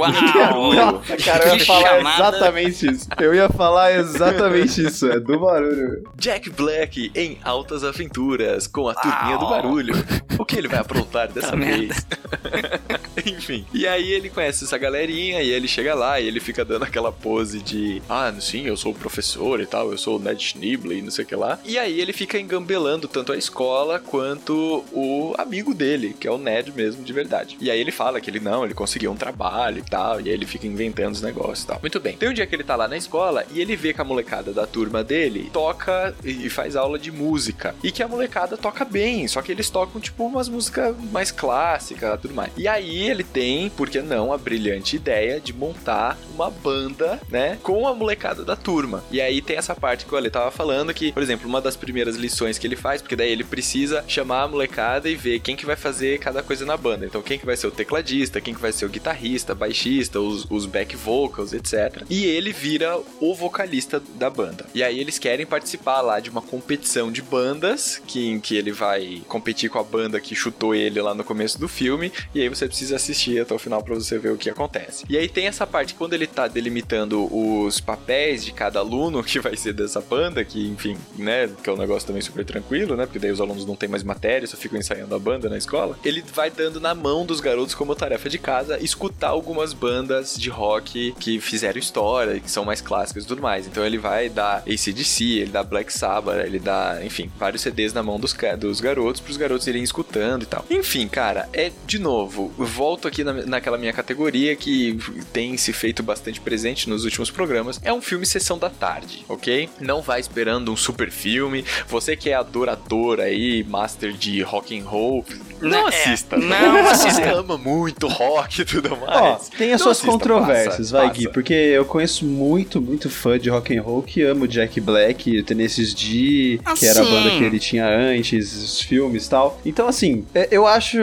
Uau! 0.54 0.72
Nossa, 0.74 1.16
cara, 1.18 1.48
eu 1.48 1.56
ia 1.56 1.64
falar 1.64 1.96
chamada. 1.98 2.28
exatamente 2.36 2.90
isso. 2.90 3.08
Eu 3.20 3.34
ia 3.34 3.48
falar 3.48 3.92
exatamente 3.92 4.82
isso, 4.86 5.10
é 5.10 5.20
do 5.20 5.38
barulho. 5.38 6.02
Jack 6.16 6.50
Black 6.50 7.10
em 7.14 7.38
altas 7.44 7.84
aventuras 7.84 8.66
com 8.66 8.88
a 8.88 8.94
turminha 8.94 9.36
do 9.38 9.44
Uau. 9.44 9.50
barulho. 9.50 9.94
O 10.38 10.44
que 10.44 10.56
ele 10.56 10.68
vai 10.68 10.80
aprontar 10.80 11.28
dessa 11.30 11.44
Tá 11.54 11.56
Enfim. 13.26 13.64
E 13.72 13.86
aí 13.86 14.10
ele 14.12 14.28
conhece 14.28 14.64
essa 14.64 14.76
galerinha 14.76 15.42
e 15.42 15.50
ele 15.50 15.68
chega 15.68 15.94
lá 15.94 16.20
e 16.20 16.26
ele 16.26 16.40
fica 16.40 16.64
dando 16.64 16.84
aquela 16.84 17.12
pose 17.12 17.60
de 17.60 18.02
ah, 18.08 18.32
sim, 18.40 18.66
eu 18.66 18.76
sou 18.76 18.92
o 18.92 18.94
professor 18.94 19.60
e 19.60 19.66
tal, 19.66 19.90
eu 19.90 19.98
sou 19.98 20.18
o 20.18 20.18
Ned 20.18 20.42
Schnibley, 20.42 21.02
não 21.02 21.10
sei 21.10 21.24
o 21.24 21.28
que 21.28 21.36
lá. 21.36 21.58
E 21.64 21.78
aí 21.78 22.00
ele 22.00 22.12
fica 22.12 22.38
engambelando 22.38 23.08
tanto 23.08 23.32
a 23.32 23.36
escola 23.36 23.98
quanto 23.98 24.84
o 24.92 25.34
amigo 25.38 25.74
dele, 25.74 26.14
que 26.18 26.26
é 26.26 26.30
o 26.30 26.38
Ned 26.38 26.72
mesmo, 26.72 27.04
de 27.04 27.12
verdade. 27.12 27.56
E 27.60 27.70
aí 27.70 27.80
ele 27.80 27.92
fala 27.92 28.20
que 28.20 28.30
ele 28.30 28.40
não, 28.40 28.64
ele 28.64 28.74
conseguiu 28.74 29.10
um 29.10 29.16
trabalho 29.16 29.78
e 29.78 29.90
tal, 29.90 30.20
e 30.20 30.28
aí 30.28 30.34
ele 30.34 30.46
fica 30.46 30.66
inventando 30.66 31.14
os 31.14 31.22
negócios 31.22 31.62
e 31.62 31.66
tal. 31.66 31.78
Muito 31.80 32.00
bem. 32.00 32.16
Tem 32.16 32.28
um 32.28 32.34
dia 32.34 32.46
que 32.46 32.54
ele 32.54 32.64
tá 32.64 32.76
lá 32.76 32.88
na 32.88 32.96
escola 32.96 33.44
e 33.52 33.60
ele 33.60 33.76
vê 33.76 33.92
que 33.92 34.00
a 34.00 34.04
molecada 34.04 34.52
da 34.52 34.66
turma 34.66 35.02
dele 35.02 35.50
toca 35.52 36.14
e 36.24 36.50
faz 36.50 36.76
aula 36.76 36.98
de 36.98 37.10
música. 37.10 37.74
E 37.82 37.90
que 37.90 38.02
a 38.02 38.08
molecada 38.08 38.56
toca 38.56 38.84
bem, 38.84 39.26
só 39.28 39.40
que 39.40 39.52
eles 39.52 39.70
tocam 39.70 40.00
tipo 40.00 40.24
umas 40.26 40.48
músicas 40.48 40.94
mais 41.12 41.30
clássicas 41.30 41.83
e 41.92 42.18
tudo 42.18 42.34
mais. 42.34 42.52
E 42.56 42.66
aí 42.66 43.08
ele 43.08 43.24
tem, 43.24 43.68
por 43.70 43.88
que 43.88 44.00
não, 44.00 44.32
a 44.32 44.38
brilhante 44.38 44.96
ideia 44.96 45.40
de 45.40 45.52
montar 45.52 46.18
uma 46.34 46.50
banda, 46.50 47.20
né, 47.28 47.58
com 47.62 47.86
a 47.86 47.94
molecada 47.94 48.44
da 48.44 48.56
turma. 48.56 49.02
E 49.10 49.20
aí 49.20 49.42
tem 49.42 49.56
essa 49.56 49.74
parte 49.74 50.06
que 50.06 50.14
o 50.14 50.16
Ale 50.16 50.30
tava 50.30 50.50
falando 50.50 50.94
que, 50.94 51.12
por 51.12 51.22
exemplo, 51.22 51.48
uma 51.48 51.60
das 51.60 51.76
primeiras 51.76 52.16
lições 52.16 52.58
que 52.58 52.66
ele 52.66 52.76
faz, 52.76 53.02
porque 53.02 53.16
daí 53.16 53.30
ele 53.30 53.44
precisa 53.44 54.04
chamar 54.06 54.42
a 54.42 54.48
molecada 54.48 55.08
e 55.08 55.14
ver 55.14 55.40
quem 55.40 55.56
que 55.56 55.66
vai 55.66 55.76
fazer 55.76 56.18
cada 56.18 56.42
coisa 56.42 56.64
na 56.64 56.76
banda. 56.76 57.06
Então 57.06 57.22
quem 57.22 57.38
que 57.38 57.46
vai 57.46 57.56
ser 57.56 57.66
o 57.66 57.70
tecladista, 57.70 58.40
quem 58.40 58.54
que 58.54 58.60
vai 58.60 58.72
ser 58.72 58.86
o 58.86 58.88
guitarrista, 58.88 59.54
baixista, 59.54 60.20
os, 60.20 60.46
os 60.50 60.66
back 60.66 60.96
vocals, 60.96 61.52
etc. 61.52 62.04
E 62.08 62.24
ele 62.24 62.52
vira 62.52 62.98
o 63.20 63.34
vocalista 63.34 64.00
da 64.16 64.30
banda. 64.30 64.66
E 64.74 64.82
aí 64.82 64.98
eles 64.98 65.18
querem 65.18 65.46
participar 65.46 66.00
lá 66.00 66.20
de 66.20 66.30
uma 66.30 66.42
competição 66.42 67.10
de 67.10 67.22
bandas, 67.22 68.00
que, 68.06 68.28
em 68.28 68.40
que 68.40 68.56
ele 68.56 68.72
vai 68.72 69.22
competir 69.28 69.70
com 69.70 69.78
a 69.78 69.84
banda 69.84 70.20
que 70.20 70.34
chutou 70.34 70.74
ele 70.74 71.00
lá 71.00 71.14
no 71.14 71.24
começo 71.24 71.58
do 71.58 71.68
filme, 71.74 72.12
e 72.34 72.40
aí 72.40 72.48
você 72.48 72.66
precisa 72.66 72.96
assistir 72.96 73.40
até 73.40 73.52
o 73.52 73.58
final 73.58 73.82
pra 73.82 73.94
você 73.94 74.18
ver 74.18 74.30
o 74.30 74.36
que 74.36 74.48
acontece. 74.48 75.04
E 75.08 75.18
aí 75.18 75.28
tem 75.28 75.46
essa 75.46 75.66
parte 75.66 75.94
quando 75.94 76.14
ele 76.14 76.26
tá 76.26 76.46
delimitando 76.46 77.28
os 77.34 77.80
papéis 77.80 78.44
de 78.44 78.52
cada 78.52 78.78
aluno 78.78 79.22
que 79.24 79.40
vai 79.40 79.56
ser 79.56 79.72
dessa 79.72 80.00
banda, 80.00 80.44
que 80.44 80.66
enfim, 80.68 80.96
né, 81.18 81.50
que 81.62 81.68
é 81.68 81.72
um 81.72 81.76
negócio 81.76 82.06
também 82.06 82.22
super 82.22 82.44
tranquilo, 82.44 82.96
né, 82.96 83.06
porque 83.06 83.18
daí 83.18 83.30
os 83.30 83.40
alunos 83.40 83.66
não 83.66 83.74
têm 83.74 83.88
mais 83.88 84.02
matéria, 84.02 84.46
só 84.46 84.56
ficam 84.56 84.78
ensaiando 84.78 85.14
a 85.14 85.18
banda 85.18 85.48
na 85.48 85.58
escola, 85.58 85.98
ele 86.04 86.22
vai 86.32 86.50
dando 86.50 86.80
na 86.80 86.94
mão 86.94 87.26
dos 87.26 87.40
garotos 87.40 87.74
como 87.74 87.94
tarefa 87.94 88.28
de 88.28 88.38
casa 88.38 88.78
escutar 88.80 89.28
algumas 89.28 89.72
bandas 89.72 90.36
de 90.36 90.48
rock 90.48 91.14
que 91.18 91.40
fizeram 91.40 91.78
história, 91.78 92.38
que 92.40 92.50
são 92.50 92.64
mais 92.64 92.80
clássicas 92.80 93.24
e 93.24 93.26
tudo 93.26 93.42
mais. 93.42 93.66
Então 93.66 93.84
ele 93.84 93.98
vai 93.98 94.28
dar 94.28 94.58
ACDC, 94.58 95.24
ele 95.24 95.50
dá 95.50 95.62
Black 95.62 95.92
Sabbath, 95.92 96.44
ele 96.44 96.58
dá, 96.58 97.00
enfim, 97.04 97.30
vários 97.38 97.62
CDs 97.62 97.92
na 97.92 98.02
mão 98.02 98.18
dos, 98.18 98.34
dos 98.58 98.80
garotos, 98.80 99.20
pros 99.20 99.36
garotos 99.36 99.66
irem 99.66 99.82
escutando 99.82 100.42
e 100.42 100.46
tal. 100.46 100.64
Enfim, 100.70 101.08
cara, 101.08 101.48
é, 101.52 101.63
de 101.86 101.98
novo, 101.98 102.52
volto 102.56 103.08
aqui 103.08 103.22
na, 103.22 103.32
naquela 103.32 103.78
minha 103.78 103.92
categoria 103.92 104.56
que 104.56 104.98
tem 105.32 105.56
se 105.56 105.72
feito 105.72 106.02
bastante 106.02 106.40
presente 106.40 106.88
nos 106.88 107.04
últimos 107.04 107.30
programas. 107.30 107.80
É 107.82 107.92
um 107.92 108.02
filme 108.02 108.26
sessão 108.26 108.58
da 108.58 108.70
tarde, 108.70 109.24
ok? 109.28 109.68
Não 109.80 110.02
vai 110.02 110.20
esperando 110.20 110.72
um 110.72 110.76
super 110.76 111.10
filme. 111.10 111.64
Você 111.88 112.16
que 112.16 112.30
é 112.30 112.34
adorador 112.34 113.20
aí, 113.20 113.64
master 113.64 114.12
de 114.12 114.42
rock 114.42 114.78
and 114.78 114.84
roll, 114.84 115.24
não 115.64 115.88
É, 115.88 115.94
assista. 116.02 116.36
não 116.36 116.84
Você 116.84 117.08
assista. 117.08 117.32
ama 117.32 117.56
muito 117.58 118.06
rock 118.08 118.62
e 118.62 118.64
tudo 118.64 118.96
Ó, 119.00 119.06
mais. 119.06 119.48
tem 119.48 119.72
as 119.72 119.80
Não 119.80 119.86
suas 119.86 119.98
assista, 119.98 120.12
controvérsias, 120.12 120.76
passa, 120.76 120.92
vai, 120.98 121.08
passa. 121.08 121.20
Gui, 121.20 121.28
porque 121.32 121.52
eu 121.54 121.84
conheço 121.84 122.24
muito, 122.24 122.80
muito 122.80 123.08
fã 123.10 123.38
de 123.38 123.48
rock 123.50 123.76
and 123.76 123.82
roll 123.82 124.02
que 124.02 124.22
ama 124.22 124.44
o 124.44 124.48
Jack 124.48 124.80
Black, 124.80 125.38
o 125.38 125.44
Tenacious 125.44 125.92
D, 125.94 126.60
que 126.78 126.86
era 126.86 126.98
a 127.00 127.02
Assim. 127.02 127.10
banda 127.10 127.30
que 127.30 127.44
ele 127.44 127.58
tinha 127.58 127.86
antes, 127.86 128.54
os 128.54 128.80
filmes 128.80 129.26
e 129.26 129.30
tal. 129.30 129.60
Então, 129.64 129.86
assim, 129.88 130.24
é- 130.34 130.48
eu 130.50 130.66
acho 130.66 130.98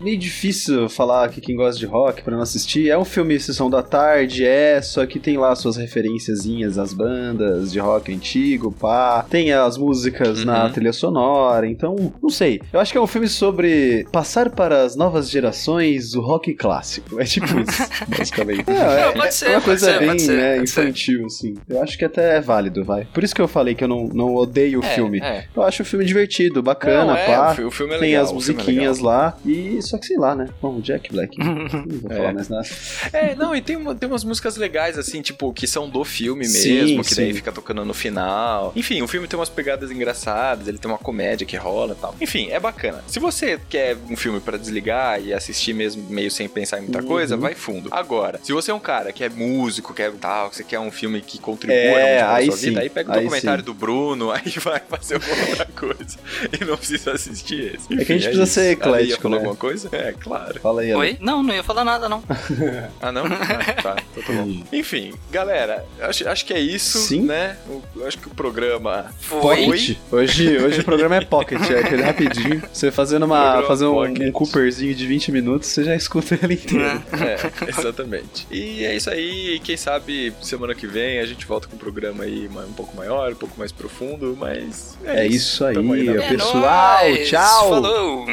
meio 0.00 0.18
difícil 0.18 0.88
falar 0.88 1.28
que 1.28 1.40
quem 1.40 1.56
gosta 1.56 1.78
de 1.78 1.86
rock 1.86 2.22
pra 2.22 2.34
não 2.34 2.42
assistir. 2.42 2.88
É 2.90 2.98
um 2.98 3.04
filme 3.04 3.38
Sessão 3.40 3.68
da 3.70 3.82
Tarde, 3.82 4.44
é, 4.44 4.80
só 4.82 5.04
que 5.06 5.18
tem 5.18 5.36
lá 5.36 5.54
suas 5.54 5.76
referenciazinhas 5.76 6.78
às 6.78 6.92
bandas 6.92 7.72
de 7.72 7.78
rock 7.78 8.12
antigo, 8.12 8.72
pá. 8.72 9.24
Tem 9.28 9.52
as 9.52 9.76
músicas 9.76 10.44
na 10.44 10.64
Uhum. 10.64 10.72
trilha 10.72 10.92
sonora, 10.92 11.66
então, 11.66 12.12
não 12.22 12.30
sei. 12.30 12.60
Eu 12.72 12.80
acho 12.80 12.92
que 12.92 12.98
é 12.98 13.00
um 13.00 13.06
filme 13.06 13.28
sobre 13.28 13.99
passar 14.04 14.50
para 14.50 14.82
as 14.82 14.96
novas 14.96 15.28
gerações 15.30 16.14
o 16.14 16.20
rock 16.20 16.54
clássico. 16.54 17.20
É 17.20 17.24
tipo 17.24 17.46
isso, 17.60 17.82
basicamente. 18.08 18.64
Não, 18.66 18.74
é, 18.76 19.06
Não, 19.06 19.12
pode 19.14 19.34
ser, 19.34 19.46
é 19.46 19.50
uma 19.56 19.60
coisa 19.60 19.86
ser, 19.92 19.98
bem 19.98 20.18
ser, 20.18 20.36
né, 20.36 20.58
infantil, 20.58 21.26
assim. 21.26 21.54
Eu 21.68 21.82
acho 21.82 21.96
que 21.98 22.04
até 22.04 22.36
é 22.36 22.40
válido, 22.40 22.84
vai. 22.84 23.04
Por 23.12 23.22
isso 23.24 23.34
que 23.34 23.40
eu 23.40 23.48
falei 23.48 23.74
que 23.74 23.84
eu 23.84 23.88
não, 23.88 24.04
não 24.08 24.34
odeio 24.34 24.80
o 24.80 24.84
É, 24.84 24.88
filme. 24.94 25.20
é. 25.20 25.46
Eu 25.54 25.62
acho 25.62 25.82
o 25.82 25.84
filme 25.86 26.04
divertido, 26.04 26.62
bacana, 26.62 27.06
Não, 27.12 27.16
é, 27.16 27.26
pá. 27.26 27.52
o 27.52 27.54
fi- 27.54 27.64
o 27.64 27.70
filme 27.70 27.94
é 27.94 27.98
tem 27.98 28.08
legal, 28.10 28.24
as 28.24 28.30
o 28.32 28.40
filme 28.40 28.52
é 28.60 28.64
musiquinhas 28.64 28.98
lá. 28.98 29.36
E 29.44 29.80
só 29.82 29.98
que 29.98 30.06
sei 30.06 30.16
lá, 30.18 30.34
né? 30.34 30.48
Bom, 30.60 30.80
Jack 30.80 31.10
Black. 31.12 31.36
não 31.38 31.66
vou 32.00 32.10
É. 32.10 32.16
falar 32.16 32.32
mais 32.34 32.48
nada. 32.48 32.68
É, 33.12 33.34
não, 33.34 33.54
e 33.54 33.60
tem, 33.60 33.76
uma- 33.76 33.94
tem 33.94 34.08
umas 34.08 34.24
músicas 34.24 34.56
legais, 34.56 34.98
assim, 34.98 35.20
tipo, 35.22 35.52
que 35.52 35.66
são 35.66 35.88
do 35.88 36.04
filme 36.04 36.44
Sim, 36.46 36.74
mesmo, 36.74 37.04
que 37.04 37.14
daí 37.14 37.28
sim. 37.28 37.34
fica 37.34 37.52
tocando 37.52 37.84
no 37.84 37.94
final. 37.94 38.72
Enfim, 38.76 39.02
o 39.02 39.08
filme 39.08 39.26
tem 39.26 39.38
umas 39.38 39.48
pegadas 39.48 39.90
engraçadas, 39.90 40.68
ele 40.68 40.78
tem 40.78 40.90
uma 40.90 40.98
comédia 40.98 41.46
que 41.46 41.56
rola 41.56 41.92
e 41.96 42.00
tal. 42.00 42.14
Enfim, 42.20 42.48
é 42.50 42.58
bacana. 42.60 43.02
Se 43.06 43.18
você 43.18 43.58
quer 43.68 43.89
um 44.08 44.16
filme 44.16 44.40
pra 44.40 44.56
desligar 44.56 45.20
e 45.22 45.32
assistir 45.32 45.72
mesmo 45.72 46.04
meio 46.10 46.30
sem 46.30 46.48
pensar 46.48 46.78
em 46.78 46.82
muita 46.82 47.02
coisa, 47.02 47.34
Uhum. 47.34 47.40
vai 47.40 47.54
fundo. 47.54 47.88
Agora, 47.92 48.40
se 48.42 48.52
você 48.52 48.70
é 48.70 48.74
um 48.74 48.80
cara 48.80 49.12
que 49.12 49.22
é 49.24 49.28
músico, 49.28 49.92
quer 49.94 50.10
tal, 50.12 50.50
que 50.50 50.56
você 50.56 50.64
quer 50.64 50.78
um 50.80 50.90
filme 50.90 51.20
que 51.20 51.38
contribua 51.38 51.76
É, 51.76 52.18
pra 52.18 52.34
aí 52.34 52.46
sua 52.46 52.56
sim, 52.56 52.68
vida, 52.70 52.80
aí 52.80 52.88
pega 52.90 53.10
o 53.10 53.14
aí 53.14 53.20
documentário 53.24 53.60
sim. 53.60 53.66
do 53.66 53.74
Bruno, 53.74 54.30
aí 54.32 54.52
vai 54.60 54.80
fazer 54.88 55.14
alguma 55.14 55.48
outra 55.48 55.66
coisa. 55.66 56.18
E 56.60 56.64
não 56.64 56.76
precisa 56.76 57.12
assistir 57.12 57.74
esse. 57.76 57.92
É 57.92 58.04
que 58.04 58.12
a 58.12 58.16
gente 58.16 58.28
Enfim, 58.28 58.38
precisa 58.38 58.42
isso. 58.44 58.52
ser 58.52 58.60
Ali 58.60 58.68
ia 58.68 58.72
eclético, 58.72 59.22
falar 59.22 59.30
né? 59.34 59.36
alguma 59.38 59.56
coisa? 59.56 59.88
É, 59.92 60.12
claro. 60.12 60.60
Fala 60.60 60.82
aí, 60.82 60.92
Ale. 60.92 61.00
Oi? 61.00 61.16
Não, 61.20 61.42
não 61.42 61.54
ia 61.54 61.62
falar 61.62 61.84
nada, 61.84 62.08
não. 62.08 62.22
Ah, 63.00 63.12
não? 63.12 63.24
Ah, 63.50 63.82
tá, 63.82 63.96
então 64.12 64.22
tá 64.22 64.32
bom. 64.42 64.62
Enfim, 64.72 65.12
galera, 65.30 65.84
acho, 66.00 66.28
acho 66.28 66.44
que 66.46 66.52
é 66.52 66.60
isso, 66.60 66.98
Sim. 66.98 67.22
né? 67.22 67.56
O- 67.68 67.82
eu 67.96 68.06
acho 68.06 68.18
que 68.18 68.26
o 68.26 68.30
programa 68.30 69.12
Pocket. 69.28 69.96
Hoje, 70.10 70.58
hoje 70.58 70.80
o 70.80 70.84
programa 70.84 71.16
é 71.16 71.20
Pocket, 71.24 71.60
é 71.70 71.78
aquele 71.80 72.02
rapidinho. 72.02 72.62
Você 72.72 72.90
fazendo 72.90 73.24
uma, 73.26 73.40
Programa 73.40 73.66
fazer 73.70 73.86
um, 73.86 74.02
um 74.02 74.32
Cooperzinho 74.32 74.92
de 74.96 75.06
20 75.06 75.30
minutos, 75.30 75.68
você 75.68 75.84
já 75.84 75.94
escuta 75.94 76.36
ele 76.42 76.54
inteiro. 76.54 76.84
É, 77.12 77.38
exatamente. 77.70 78.44
E 78.50 78.84
é 78.84 78.96
isso 78.96 79.08
aí. 79.08 79.60
Quem 79.62 79.76
sabe 79.76 80.32
semana 80.42 80.74
que 80.74 80.88
vem 80.88 81.20
a 81.20 81.26
gente 81.26 81.46
volta 81.46 81.68
com 81.68 81.76
um 81.76 81.78
programa 81.78 82.24
aí 82.24 82.48
um 82.68 82.72
pouco 82.72 82.96
maior, 82.96 83.30
um 83.30 83.36
pouco 83.36 83.56
mais 83.56 83.70
profundo, 83.70 84.36
mas. 84.38 84.98
É 85.04 85.24
isso 85.24 85.64
aí, 85.64 85.74
Tamo 85.74 85.94
na- 85.94 86.12
é 86.24 86.28
pessoal. 86.28 86.98
nóis, 87.04 87.28
Tchau. 87.28 87.68
Falou! 87.70 88.26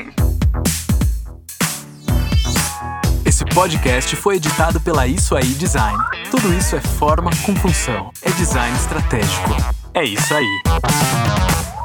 Esse 3.23 3.45
podcast 3.45 4.15
foi 4.15 4.37
editado 4.37 4.79
pela 4.81 5.05
Isso 5.05 5.35
Aí 5.35 5.45
Design. 5.53 5.97
Tudo 6.31 6.51
isso 6.57 6.75
é 6.75 6.81
forma 6.81 7.29
com 7.45 7.55
função. 7.55 8.11
É 8.23 8.31
design 8.31 8.75
estratégico. 8.75 9.55
É 9.93 10.03
isso 10.03 10.33
aí. 10.33 11.76